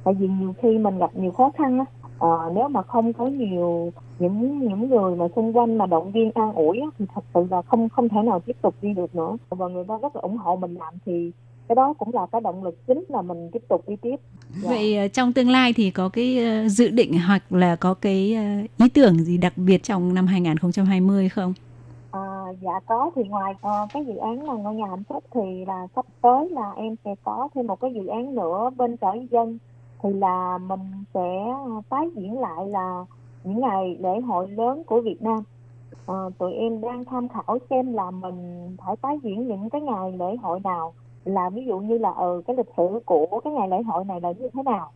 [0.07, 1.85] tại vì nhiều khi mình gặp nhiều khó khăn á
[2.19, 6.31] à, nếu mà không có nhiều những những người mà xung quanh mà động viên
[6.31, 9.15] an ủi á, thì thật sự là không không thể nào tiếp tục đi được
[9.15, 11.31] nữa và người ta rất là ủng hộ mình làm thì
[11.67, 14.15] cái đó cũng là cái động lực chính là mình tiếp tục đi tiếp.
[14.63, 14.69] Dạ.
[14.69, 18.37] Vậy ờ, trong tương lai thì có cái ờ, dự định hoặc là có cái
[18.77, 21.53] ý tưởng gì đặc biệt trong năm 2020 không?
[22.11, 22.19] À,
[22.61, 25.87] dạ có thì ngoài uh, cái dự án là ngôi nhà hạnh phúc thì là
[25.95, 29.57] sắp tới là em sẽ có thêm một cái dự án nữa bên sở dân
[30.03, 31.19] thì là mình sẽ
[31.89, 33.05] tái diễn lại là
[33.43, 35.43] những ngày lễ hội lớn của Việt Nam.
[36.05, 40.11] À, tụi em đang tham khảo xem là mình phải tái diễn những cái ngày
[40.19, 40.93] lễ hội nào.
[41.25, 44.21] Là ví dụ như là ừ cái lịch sử của cái ngày lễ hội này
[44.21, 44.91] là như thế nào?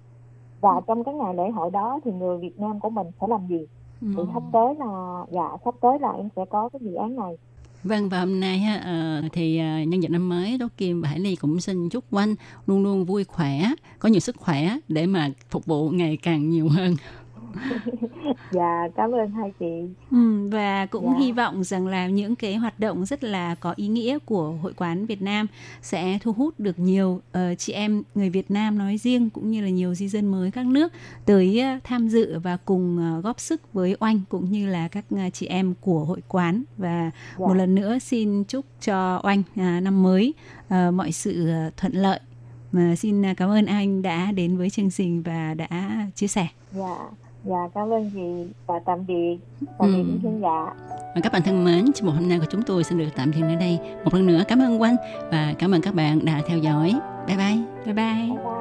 [0.61, 0.81] Và ừ.
[0.87, 3.67] trong cái ngày lễ hội đó thì người Việt Nam của mình sẽ làm gì?
[4.01, 4.07] Ừ.
[4.17, 4.85] thì sắp tới là
[5.31, 7.37] dạ sắp tới là em sẽ có cái dự án này
[7.84, 11.09] Vâng và hôm nay ha, ờ, thì ờ, nhân dịp năm mới Tố Kim và
[11.09, 12.36] Hải Ly cũng xin chúc Quanh
[12.67, 16.69] luôn luôn vui khỏe, có nhiều sức khỏe để mà phục vụ ngày càng nhiều
[16.69, 16.95] hơn
[18.51, 19.81] dạ cảm ơn hai chị
[20.11, 21.19] ừ, và cũng dạ.
[21.19, 24.73] hy vọng rằng là những cái hoạt động rất là có ý nghĩa của hội
[24.73, 25.47] quán Việt Nam
[25.81, 29.61] sẽ thu hút được nhiều uh, chị em người Việt Nam nói riêng cũng như
[29.61, 30.93] là nhiều di dân mới các nước
[31.25, 35.05] tới uh, tham dự và cùng uh, góp sức với oanh cũng như là các
[35.15, 37.45] uh, chị em của hội quán và dạ.
[37.47, 40.33] một lần nữa xin chúc cho oanh uh, năm mới
[40.67, 42.19] uh, mọi sự uh, thuận lợi
[42.71, 46.47] mà xin cảm ơn anh đã đến với chương trình và đã chia sẻ.
[46.71, 46.97] Dạ,
[47.43, 49.37] dạ cảm ơn chị và tạm biệt,
[49.77, 50.19] tạm biệt ừ.
[50.23, 50.73] khán giả.
[51.15, 53.31] Và các bạn thân mến, chương mục hôm nay của chúng tôi xin được tạm
[53.31, 53.79] dừng ở đây.
[54.03, 54.95] Một lần nữa cảm ơn Quanh
[55.31, 56.95] và cảm ơn các bạn đã theo dõi.
[57.27, 57.57] Bye bye.
[57.85, 57.95] Bye bye.
[57.95, 58.61] bye, bye.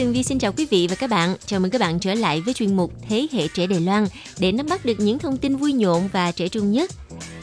[0.00, 1.36] Tường Vi xin chào quý vị và các bạn.
[1.46, 4.06] Chào mừng các bạn trở lại với chuyên mục Thế hệ trẻ Đài Loan
[4.38, 6.90] để nắm bắt được những thông tin vui nhộn và trẻ trung nhất.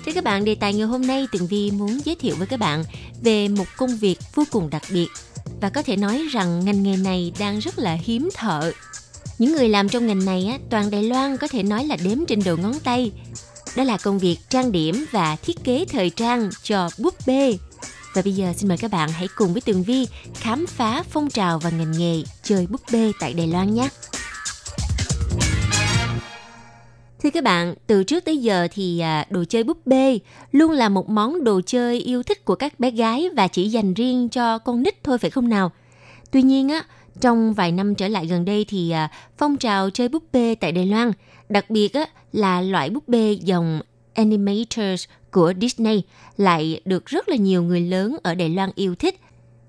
[0.06, 2.60] Thưa các bạn, đề tài ngày hôm nay Tường Vi muốn giới thiệu với các
[2.60, 2.84] bạn
[3.22, 5.08] về một công việc vô cùng đặc biệt
[5.62, 8.72] và có thể nói rằng ngành nghề này đang rất là hiếm thợ.
[9.40, 12.26] Những người làm trong ngành này á, toàn Đài Loan có thể nói là đếm
[12.26, 13.12] trên đầu ngón tay.
[13.76, 17.58] Đó là công việc trang điểm và thiết kế thời trang cho búp bê
[18.18, 21.30] và bây giờ xin mời các bạn hãy cùng với Tường Vi khám phá phong
[21.30, 23.90] trào và ngành nghề chơi búp bê tại Đài Loan nhé.
[27.24, 30.20] Thưa các bạn, từ trước tới giờ thì à, đồ chơi búp bê
[30.52, 33.94] luôn là một món đồ chơi yêu thích của các bé gái và chỉ dành
[33.94, 35.72] riêng cho con nít thôi phải không nào?
[36.32, 36.84] Tuy nhiên á,
[37.22, 40.72] trong vài năm trở lại gần đây thì à, phong trào chơi búp bê tại
[40.72, 41.12] Đài Loan,
[41.50, 43.82] đặc biệt á, là loại búp bê dòng
[44.18, 46.02] Animators của Disney
[46.38, 49.20] lại được rất là nhiều người lớn ở Đài Loan yêu thích.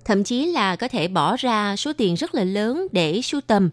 [0.04, 3.70] Thậm chí là có thể bỏ ra số tiền rất là lớn để sưu tầm.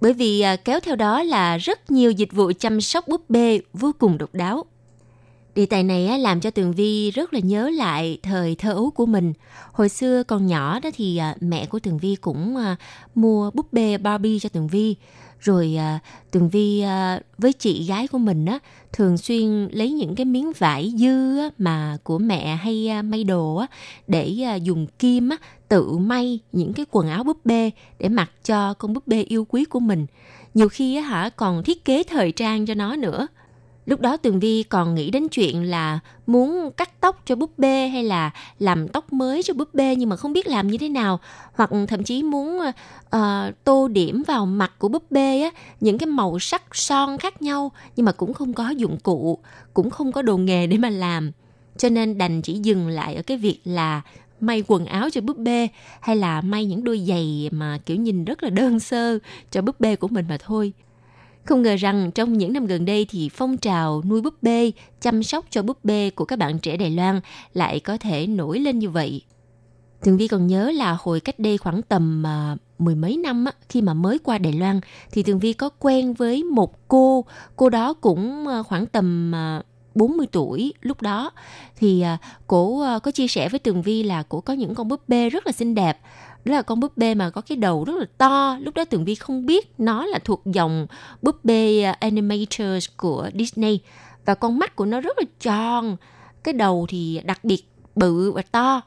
[0.00, 3.60] Bởi vì à, kéo theo đó là rất nhiều dịch vụ chăm sóc búp bê
[3.72, 4.64] vô cùng độc đáo.
[5.54, 9.06] Đề tài này làm cho Tường Vi rất là nhớ lại thời thơ ấu của
[9.06, 9.32] mình.
[9.72, 12.76] Hồi xưa còn nhỏ đó thì à, mẹ của Tường Vi cũng à,
[13.14, 14.96] mua búp bê Barbie cho Tường Vi
[15.40, 15.98] rồi à,
[16.30, 18.58] tường vi à, với chị gái của mình á
[18.92, 23.24] thường xuyên lấy những cái miếng vải dư á, mà của mẹ hay à, may
[23.24, 23.66] đồ á
[24.06, 25.36] để à, dùng kim á
[25.68, 29.44] tự may những cái quần áo búp bê để mặc cho con búp bê yêu
[29.44, 30.06] quý của mình.
[30.54, 33.26] Nhiều khi á hả còn thiết kế thời trang cho nó nữa.
[33.90, 37.88] Lúc đó Tường Vi còn nghĩ đến chuyện là muốn cắt tóc cho búp bê
[37.88, 40.88] hay là làm tóc mới cho búp bê nhưng mà không biết làm như thế
[40.88, 41.20] nào.
[41.54, 42.60] Hoặc thậm chí muốn
[43.16, 43.20] uh,
[43.64, 47.72] tô điểm vào mặt của búp bê á những cái màu sắc son khác nhau
[47.96, 49.38] nhưng mà cũng không có dụng cụ
[49.74, 51.32] cũng không có đồ nghề để mà làm.
[51.76, 54.00] Cho nên đành chỉ dừng lại ở cái việc là
[54.40, 55.68] may quần áo cho búp bê
[56.00, 59.18] hay là may những đôi giày mà kiểu nhìn rất là đơn sơ
[59.50, 60.72] cho búp bê của mình mà thôi
[61.44, 64.70] không ngờ rằng trong những năm gần đây thì phong trào nuôi búp bê,
[65.00, 67.20] chăm sóc cho búp bê của các bạn trẻ Đài Loan
[67.54, 69.22] lại có thể nổi lên như vậy.
[70.00, 73.52] Tường Vi còn nhớ là hồi cách đây khoảng tầm uh, mười mấy năm á,
[73.68, 74.80] khi mà mới qua Đài Loan
[75.12, 77.24] thì Tường Vi có quen với một cô,
[77.56, 81.30] cô đó cũng uh, khoảng tầm à, uh, 40 tuổi lúc đó
[81.76, 84.88] thì uh, cổ uh, có chia sẻ với Tường Vi là cổ có những con
[84.88, 85.98] búp bê rất là xinh đẹp
[86.44, 88.58] đó là con búp bê mà có cái đầu rất là to.
[88.60, 90.86] Lúc đó tường vi không biết nó là thuộc dòng
[91.22, 93.80] búp bê à, animators của disney.
[94.24, 95.96] Và con mắt của nó rất là tròn.
[96.42, 97.64] Cái đầu thì đặc biệt
[97.94, 98.80] bự và to.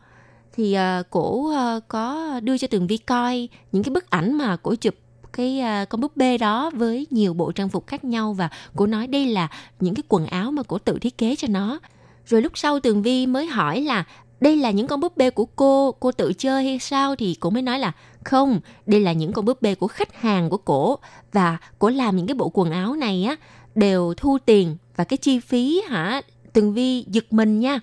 [0.55, 4.55] Thì uh, cổ uh, có đưa cho tường vi coi những cái bức ảnh mà
[4.55, 4.95] cổ chụp
[5.33, 8.87] cái uh, con búp bê đó với nhiều bộ trang phục khác nhau và cổ
[8.87, 9.47] nói đây là
[9.79, 11.79] những cái quần áo mà cổ tự thiết kế cho nó.
[12.25, 14.03] Rồi lúc sau tường vi mới hỏi là
[14.41, 17.49] đây là những con búp bê của cô, cô tự chơi hay sao thì cô
[17.49, 17.91] mới nói là
[18.23, 20.97] không, đây là những con búp bê của khách hàng của cổ
[21.31, 23.35] và cổ làm những cái bộ quần áo này á
[23.75, 26.21] đều thu tiền và cái chi phí hả
[26.53, 27.79] Tường Vi giật mình nha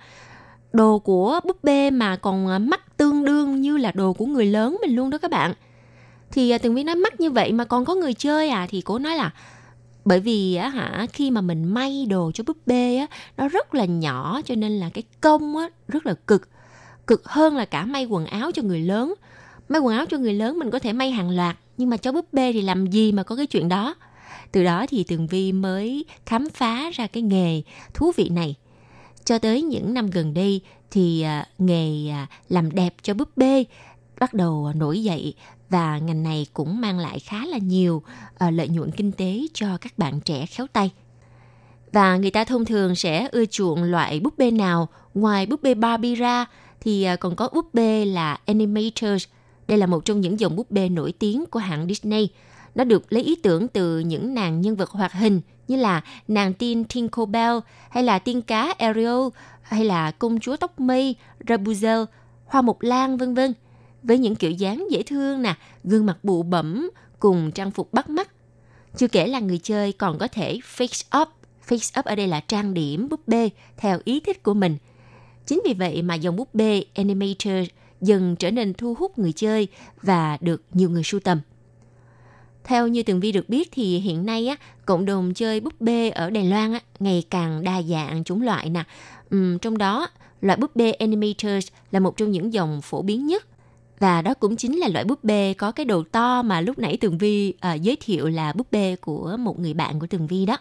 [0.72, 4.46] đồ của búp bê mà còn à, mắc tương đương như là đồ của người
[4.46, 5.54] lớn mình luôn đó các bạn.
[6.30, 8.80] Thì à, Tường Vi nói mắc như vậy mà còn có người chơi à thì
[8.80, 9.30] cô nói là
[10.04, 13.74] bởi vì á hả, khi mà mình may đồ cho búp bê á, nó rất
[13.74, 16.48] là nhỏ, cho nên là cái công á rất là cực.
[17.06, 19.14] Cực hơn là cả may quần áo cho người lớn.
[19.68, 22.12] May quần áo cho người lớn mình có thể may hàng loạt, nhưng mà cho
[22.12, 23.94] búp bê thì làm gì mà có cái chuyện đó?
[24.52, 27.62] Từ đó thì tường vi mới khám phá ra cái nghề
[27.94, 28.54] thú vị này.
[29.24, 33.64] Cho tới những năm gần đây thì à, nghề à, làm đẹp cho búp bê
[34.20, 35.34] bắt đầu à, nổi dậy
[35.70, 38.02] và ngành này cũng mang lại khá là nhiều
[38.46, 40.90] uh, lợi nhuận kinh tế cho các bạn trẻ khéo tay.
[41.92, 45.74] Và người ta thông thường sẽ ưa chuộng loại búp bê nào ngoài búp bê
[45.74, 46.46] Barbie ra
[46.80, 49.24] thì ờ, còn có búp bê là Animators.
[49.68, 52.28] Đây là một trong những dòng búp bê nổi tiếng của hãng Disney.
[52.74, 56.54] Nó được lấy ý tưởng từ những nàng nhân vật hoạt hình như là nàng
[56.54, 57.58] tiên Tinkerbell
[57.90, 59.28] hay là tiên cá Ariel
[59.62, 61.16] hay là công chúa tóc mây
[61.46, 62.06] Rapunzel,
[62.46, 63.54] hoa mộc lan vân vân
[64.02, 68.10] với những kiểu dáng dễ thương nè, gương mặt bụ bẩm cùng trang phục bắt
[68.10, 68.30] mắt.
[68.96, 71.28] Chưa kể là người chơi còn có thể fix up.
[71.68, 74.76] Fix up ở đây là trang điểm búp bê theo ý thích của mình.
[75.46, 77.68] Chính vì vậy mà dòng búp bê Animator
[78.00, 79.68] dần trở nên thu hút người chơi
[80.02, 81.40] và được nhiều người sưu tầm.
[82.64, 86.10] Theo như Tường Vi được biết thì hiện nay á, cộng đồng chơi búp bê
[86.10, 88.84] ở Đài Loan á, ngày càng đa dạng chủng loại nè.
[89.36, 90.08] Uhm, trong đó,
[90.40, 93.46] loại búp bê Animators là một trong những dòng phổ biến nhất
[94.00, 96.96] và đó cũng chính là loại búp bê có cái đầu to mà lúc nãy
[97.00, 100.46] Tường Vi à, giới thiệu là búp bê của một người bạn của Tường Vi
[100.46, 100.58] đó.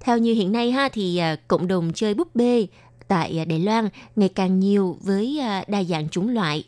[0.00, 2.66] Theo như hiện nay ha thì à, cộng đồng chơi búp bê
[3.08, 6.64] tại à, Đài Loan ngày càng nhiều với à, đa dạng chủng loại.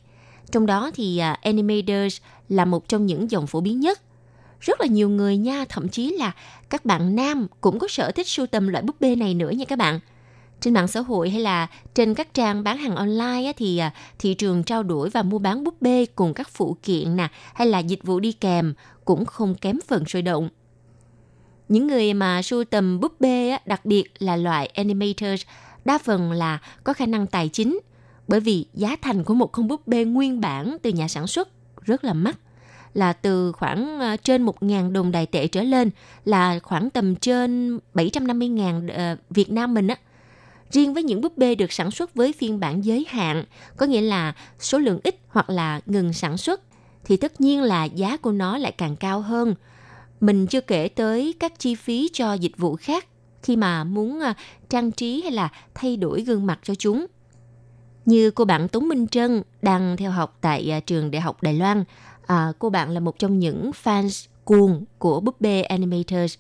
[0.51, 4.01] Trong đó thì à, Animators là một trong những dòng phổ biến nhất.
[4.61, 6.33] Rất là nhiều người nha, thậm chí là
[6.71, 9.65] các bạn nam cũng có sở thích sưu tầm loại búp bê này nữa nha
[9.65, 10.01] các bạn–
[10.65, 14.35] trên mạng xã hội hay là trên các trang bán hàng online thì à, thị
[14.35, 17.79] trường trao đổi và mua bán búp bê cùng các phụ kiện nè, hay là
[17.79, 20.49] dịch vụ đi kèm cũng không kém phần sôi động.
[21.69, 25.43] Những người mà sưu tầm búp bê đặc biệt là loại animators,
[25.85, 27.81] đa phần là có khả năng tài chính,
[28.29, 31.49] bởi vì giá thành của một con búp bê nguyên bản từ nhà sản xuất
[31.83, 32.39] rất là mắc,
[32.95, 35.91] là từ khoảng à, trên 1.000 đồng đài tệ trở lên,
[36.25, 39.97] là khoảng tầm trên 750.000 ờ, Việt Nam mình á
[40.71, 43.45] Riêng với những búp bê được sản xuất với phiên bản giới hạn,
[43.77, 46.61] có nghĩa là số lượng ít hoặc là ngừng sản xuất,
[47.05, 49.55] thì tất nhiên là giá của nó lại càng cao hơn.
[50.21, 53.07] Mình chưa kể tới các chi phí cho dịch vụ khác
[53.43, 54.35] khi mà muốn à,
[54.69, 57.07] trang trí hay là thay đổi gương mặt cho chúng.
[58.05, 61.55] Như cô bạn Tống Minh Trân đang theo học tại à, trường Đại học Đài
[61.55, 61.85] Loan,
[62.27, 66.39] à, cô bạn là một trong những fans cuồng của búp bê Animators.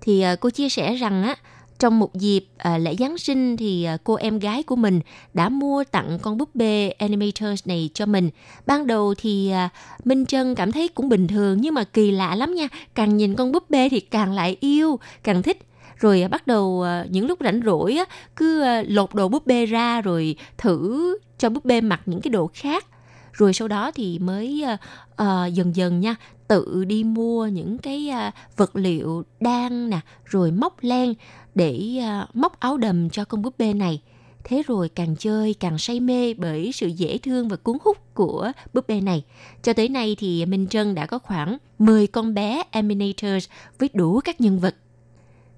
[0.00, 1.36] Thì à, cô chia sẻ rằng á,
[1.78, 5.00] trong một dịp à, lễ Giáng sinh thì à, cô em gái của mình
[5.34, 8.30] đã mua tặng con búp bê Animators này cho mình.
[8.66, 9.68] Ban đầu thì à,
[10.04, 12.68] Minh Trân cảm thấy cũng bình thường nhưng mà kỳ lạ lắm nha.
[12.94, 15.58] Càng nhìn con búp bê thì càng lại yêu, càng thích
[15.98, 18.04] rồi à, bắt đầu à, những lúc rảnh rỗi á,
[18.36, 22.30] cứ à, lột đồ búp bê ra rồi thử cho búp bê mặc những cái
[22.30, 22.86] đồ khác
[23.32, 24.80] rồi sau đó thì mới uh,
[25.22, 26.16] uh, dần dần nha
[26.48, 31.14] tự đi mua những cái uh, vật liệu đan nè rồi móc len
[31.54, 34.02] để uh, móc áo đầm cho con búp bê này.
[34.44, 38.52] Thế rồi càng chơi càng say mê bởi sự dễ thương và cuốn hút của
[38.72, 39.24] búp bê này.
[39.62, 44.20] Cho tới nay thì Minh Trân đã có khoảng 10 con bé Eminators với đủ
[44.24, 44.74] các nhân vật.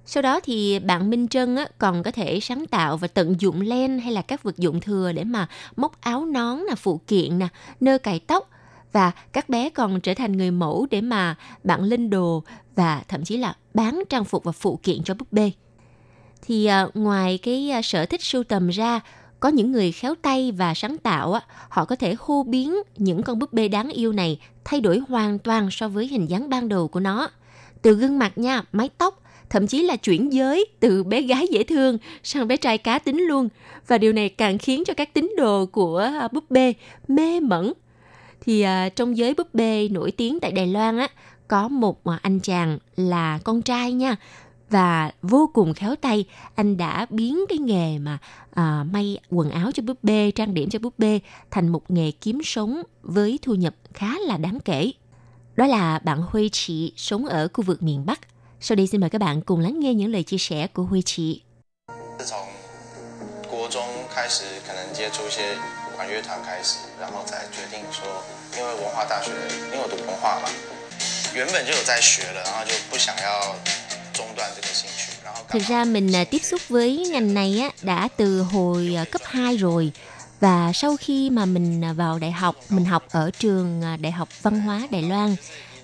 [0.07, 3.99] Sau đó thì bạn Minh Trân còn có thể sáng tạo và tận dụng len
[3.99, 7.49] hay là các vật dụng thừa để mà móc áo nón là phụ kiện nè,
[7.81, 8.51] nơ cài tóc
[8.93, 11.35] và các bé còn trở thành người mẫu để mà
[11.65, 12.43] bạn lên đồ
[12.75, 15.53] và thậm chí là bán trang phục và phụ kiện cho búp bê
[16.43, 19.01] thì à, ngoài cái à, sở thích sưu tầm ra
[19.41, 23.23] có những người khéo tay và sáng tạo á, họ có thể hô biến những
[23.23, 26.69] con búp bê đáng yêu này thay đổi hoàn toàn so với hình dáng ban
[26.69, 27.29] đầu của nó.
[27.83, 31.65] Từ gương mặt nha, mái tóc, thậm chí là chuyển giới từ bé gái dễ
[31.65, 33.49] thương sang bé trai cá tính luôn.
[33.87, 36.73] Và điều này càng khiến cho các tín đồ của à, búp bê
[37.09, 37.73] mê mẩn.
[38.41, 41.09] Thì uh, trong giới búp bê nổi tiếng tại Đài Loan á,
[41.49, 44.17] có một uh, anh chàng là con trai nha
[44.71, 46.25] và vô cùng khéo tay
[46.55, 48.19] anh đã biến cái nghề mà
[48.55, 51.21] à, may quần áo cho búp bê trang điểm cho búp bê
[51.51, 54.93] thành một nghề kiếm sống với thu nhập khá là đáng kể
[55.57, 58.21] đó là bạn Huy Chị sống ở khu vực miền Bắc
[58.61, 61.03] sau đây xin mời các bạn cùng lắng nghe những lời chia sẻ của Huy
[61.03, 61.43] Chị
[66.00, 68.06] 国中开始可能接触一些管乐团开始，然后才决定说，
[68.58, 69.32] 因为文化大学，
[69.72, 70.50] 因为我读文化嘛，
[71.34, 73.56] 原本就有在学了，然后就不想要
[74.14, 79.22] 中断这个兴趣，然后 thực ra mình à, tiếp xúc với ngành này á đã từ hồi à, cấp
[79.26, 79.92] 2 rồi
[80.40, 84.30] và sau khi mà mình à, vào đại học mình học ở trường đại học
[84.42, 85.36] văn hóa đài loan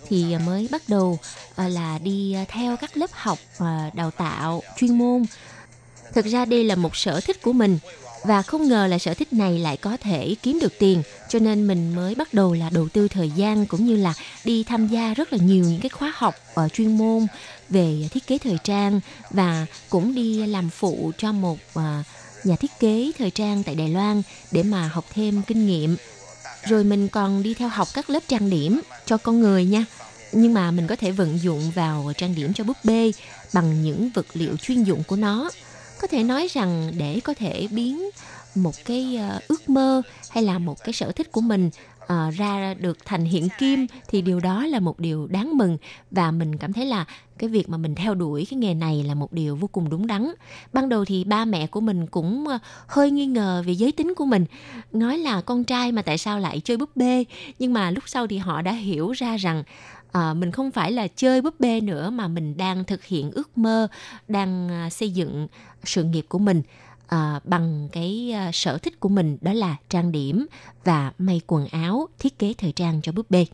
[0.09, 1.19] thì mới bắt đầu
[1.57, 3.39] là đi theo các lớp học
[3.93, 5.23] đào tạo chuyên môn
[6.13, 7.79] thực ra đây là một sở thích của mình
[8.26, 11.66] và không ngờ là sở thích này lại có thể kiếm được tiền, cho nên
[11.66, 14.14] mình mới bắt đầu là đầu tư thời gian cũng như là
[14.44, 17.26] đi tham gia rất là nhiều những cái khóa học ở chuyên môn
[17.68, 19.00] về thiết kế thời trang
[19.30, 22.02] và cũng đi làm phụ cho một ờ,
[22.44, 25.96] nhà thiết kế thời trang tại Đài Loan để mà học thêm kinh nghiệm.
[26.64, 29.84] Rồi mình còn đi theo học các lớp trang điểm cho con người nha.
[30.32, 33.12] Nhưng mà mình có thể vận dụng vào trang điểm cho búp bê
[33.52, 35.50] bằng những vật liệu chuyên dụng của nó.
[36.00, 38.10] Có thể nói rằng để có thể biến
[38.54, 41.70] một cái ờ, ước mơ hay là một cái sở thích của mình
[42.04, 45.78] uh, ra được thành hiện kim thì điều đó là một điều đáng mừng.
[46.10, 47.04] Và mình cảm thấy là
[47.38, 50.06] cái việc mà mình theo đuổi cái nghề này là một điều vô cùng đúng
[50.06, 50.32] đắn.
[50.72, 54.14] Ban đầu thì ba mẹ của mình cũng ờ, hơi nghi ngờ về giới tính
[54.14, 54.44] của mình
[54.92, 57.24] nói là con trai mà tại sao lại chơi búp bê?
[57.58, 59.62] Nhưng mà lúc sau thì họ đã hiểu ra rằng
[60.16, 63.58] à, mình không phải là chơi búp bê nữa mà mình đang thực hiện ước
[63.58, 63.88] mơ
[64.28, 65.48] đang à, xây dựng
[65.84, 66.62] sự nghiệp của mình
[67.06, 70.46] à, bằng cái à, sở thích của mình đó là trang điểm
[70.84, 73.46] và may quần áo, thiết kế thời trang cho búp bê.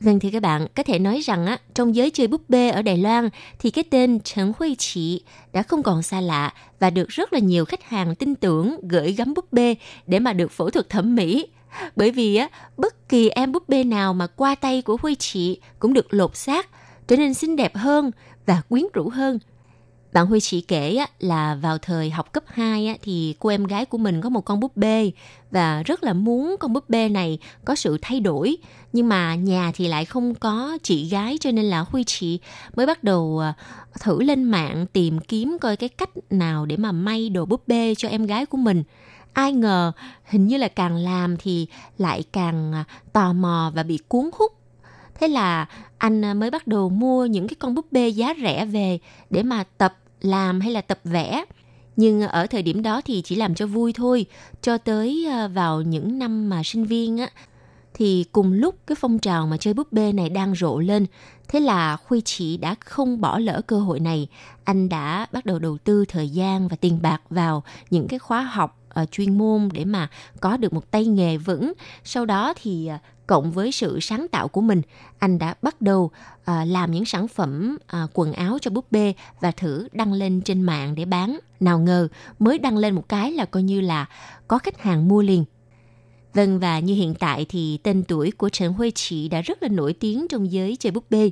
[0.00, 2.82] Vâng thì các bạn, có thể nói rằng á, trong giới chơi búp bê ở
[2.82, 7.08] Đài Loan thì cái tên Trần Huy Chị đã không còn xa lạ và được
[7.08, 9.74] rất là nhiều khách hàng tin tưởng gửi gắm búp bê
[10.06, 11.46] để mà được phẫu thuật thẩm mỹ.
[11.96, 15.60] Bởi vì á, bất kỳ em búp bê nào mà qua tay của Huy chị
[15.78, 16.68] cũng được lột xác,
[17.08, 18.10] trở nên xinh đẹp hơn
[18.46, 19.38] và quyến rũ hơn–
[20.12, 23.64] bạn Huy chị kể á, là vào thời học cấp 2 á, thì cô em
[23.64, 25.10] gái của mình có một con búp bê
[25.50, 28.56] và rất là muốn con búp bê này có sự thay đổi.
[28.92, 32.38] Nhưng mà nhà thì lại không có chị gái cho nên là Huy chị
[32.74, 33.54] mới bắt đầu à,
[34.00, 37.94] thử lên mạng tìm kiếm coi cái cách nào để mà may đồ búp bê
[37.94, 38.82] cho em gái của mình
[39.32, 39.92] ai ngờ,
[40.24, 41.66] hình như là càng làm thì
[41.98, 44.52] lại càng à, tò mò và bị cuốn hút.
[45.20, 45.66] Thế là
[45.98, 48.98] anh à, mới bắt đầu mua những cái con búp bê giá rẻ về
[49.30, 51.44] để mà tập làm hay là tập vẽ.
[51.96, 54.26] Nhưng ở thời điểm đó thì chỉ làm cho vui thôi,
[54.62, 57.28] cho tới à, vào những năm mà sinh viên á.
[57.94, 61.06] Thì cùng lúc cái phong trào mà chơi búp bê này đang rộ lên,
[61.48, 64.28] thế là khuy chị đã không bỏ lỡ cơ hội này.
[64.64, 68.42] Anh đã bắt đầu đầu tư thời gian và tiền bạc vào những cái khóa
[68.42, 70.08] học uh, chuyên môn để mà
[70.40, 71.72] có được một tay nghề vững.
[72.04, 74.82] Sau đó thì uh, cộng với sự sáng tạo của mình
[75.18, 76.10] anh đã bắt đầu
[76.44, 77.78] ờ, làm những sản phẩm
[78.14, 81.38] quần áo cho búp bê và thử đăng lên trên mạng để bán.
[81.60, 84.06] Nào ngờ mới đăng lên một cái là coi như là
[84.48, 85.44] có khách hàng mua liền.
[86.34, 89.68] Vâng và như hiện tại thì tên tuổi của Trần Huê chị đã rất là
[89.68, 91.30] nổi tiếng trong giới chơi búp bê.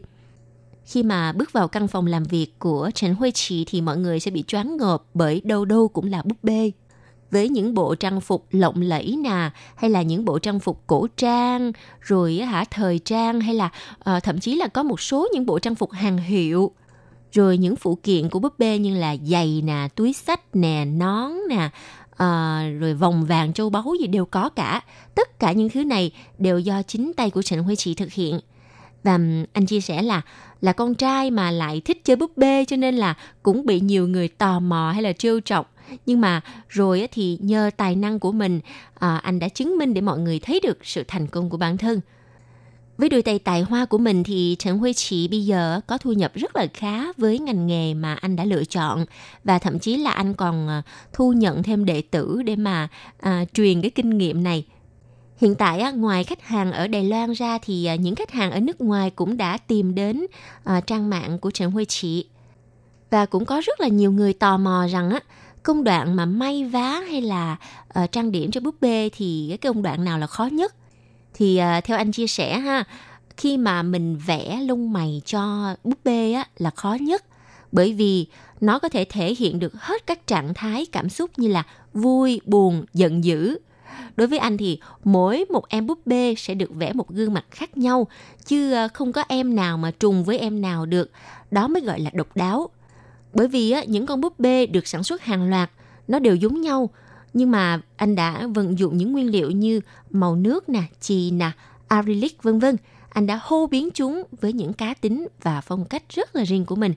[0.85, 4.21] Khi mà bước vào căn phòng làm việc của Trần Huê chị thì mọi người
[4.21, 6.71] sẽ bị choáng ngợp bởi đâu đâu cũng là búp bê
[7.31, 11.07] với những bộ trang phục lộng lẫy nè hay là những bộ trang phục cổ
[11.17, 13.71] trang rồi hả thời trang hay là
[14.05, 16.73] à, thậm chí là có một số những bộ trang phục hàng hiệu.
[17.33, 21.33] Rồi những phụ kiện của búp bê như là giày nè túi sách nè nón
[21.49, 21.71] nè
[22.17, 24.81] à, rồi vòng vàng châu báu gì đều có cả.
[25.15, 28.41] Tất cả những thứ này đều do chính tay của trịnh huy chị thực hiện.
[29.03, 29.19] Và
[29.53, 30.23] anh chia sẻ là
[30.61, 34.09] là con trai mà lại thích chơi búp bê cho nên là cũng bị nhiều
[34.09, 35.75] người tò mò hay là trêu chọc
[36.07, 38.61] nhưng mà rồi thì nhờ tài năng của mình
[38.95, 41.77] à, anh đã chứng minh để mọi người thấy được sự thành công của bản
[41.77, 42.01] thân.
[42.99, 46.13] Với đôi tay tài hoa của mình thì Trần Huy Chỉ bây giờ có thu
[46.13, 49.05] nhập rất là khá với ngành nghề mà anh đã lựa chọn.
[49.45, 50.83] Và thậm chí là anh còn à,
[51.13, 52.89] thu nhận thêm đệ tử để mà
[53.21, 54.65] à, truyền cái kinh nghiệm này.
[55.37, 58.61] Hiện tại ngoài khách hàng ở Đài Loan ra thì à, những khách hàng ở
[58.61, 60.27] nước ngoài cũng đã tìm đến
[60.65, 62.27] à, trang mạng của Trần Huy Chỉ.
[63.11, 65.21] Và cũng có rất là nhiều người tò mò rằng á
[65.69, 67.57] công đoạn mà may vá hay là
[68.03, 70.75] uh, trang điểm cho búp bê thì cái công đoạn nào là khó nhất?
[71.35, 72.85] Thì uh, theo anh chia sẻ ha
[73.37, 77.25] khi mà mình vẽ lông mày cho búp bê á là khó nhất.
[77.73, 78.27] Bởi vì
[78.61, 81.63] nó có thể thể hiện được hết các trạng thái cảm xúc như là
[81.93, 83.59] vui buồn giận dữ.
[84.17, 87.45] Đối với anh thì mỗi một em búp bê sẽ được vẽ một gương mặt
[87.51, 88.07] khác nhau
[88.47, 91.11] chứ ờ, không có em nào mà trùng với em nào được.
[91.51, 92.71] Đó mới gọi là độc đáo
[93.35, 95.71] bởi vì á, những con búp bê được sản xuất hàng loạt,
[96.09, 96.91] nó đều giống nhau.
[97.33, 101.51] Nhưng mà anh đã vận dụng những nguyên liệu như màu nước nè, chì nè,
[101.89, 102.77] acrylic vân vân.
[103.09, 106.65] Anh đã hô biến chúng với những cá tính và phong cách rất là riêng
[106.65, 106.95] của mình.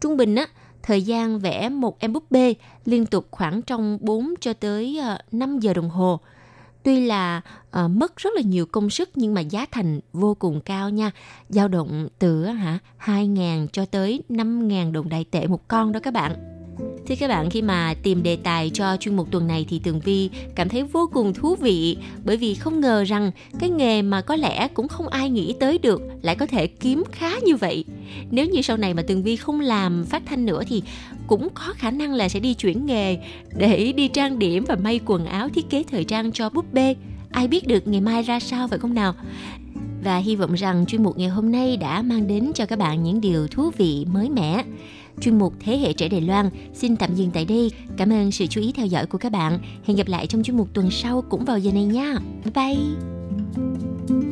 [0.00, 0.46] Trung bình á,
[0.82, 2.54] thời gian vẽ một em búp bê
[2.84, 6.20] liên tục khoảng trong 4 cho tới ờ, 5 giờ đồng hồ.
[6.82, 7.40] Tuy là
[7.84, 11.10] uh, mất rất là nhiều công sức nhưng mà giá thành vô cùng cao nha.
[11.48, 16.14] dao động từ hả 2.000 cho tới 5.000 đồng đại tệ một con đó các
[16.14, 16.32] bạn.
[17.06, 20.00] thì các bạn, khi mà tìm đề tài cho chuyên mục tuần này thì Tường
[20.00, 24.20] Vi cảm thấy vô cùng thú vị bởi vì không ngờ rằng cái nghề mà
[24.20, 27.84] có lẽ cũng không ai nghĩ tới được lại có thể kiếm khá như vậy.
[28.30, 30.82] Nếu như sau này mà Tường Vi không làm phát thanh nữa thì
[31.32, 33.18] cũng có khả năng là sẽ đi chuyển nghề
[33.56, 36.96] để đi trang điểm và may quần áo thiết kế thời trang cho búp bê.
[37.30, 39.14] Ai biết được ngày mai ra sao phải không nào?
[40.04, 43.02] Và hy vọng rằng chuyên mục ngày hôm nay đã mang đến cho các bạn
[43.02, 44.64] những điều thú vị, mới mẻ
[45.20, 47.70] chuyên mục Thế hệ trẻ Đài Loan xin tạm dừng tại đây.
[47.96, 49.58] Cảm ơn sự chú ý theo dõi của các bạn.
[49.84, 52.14] Hẹn gặp lại trong chuyên mục tuần sau cũng vào giờ này nha.
[52.44, 54.31] Bye bye!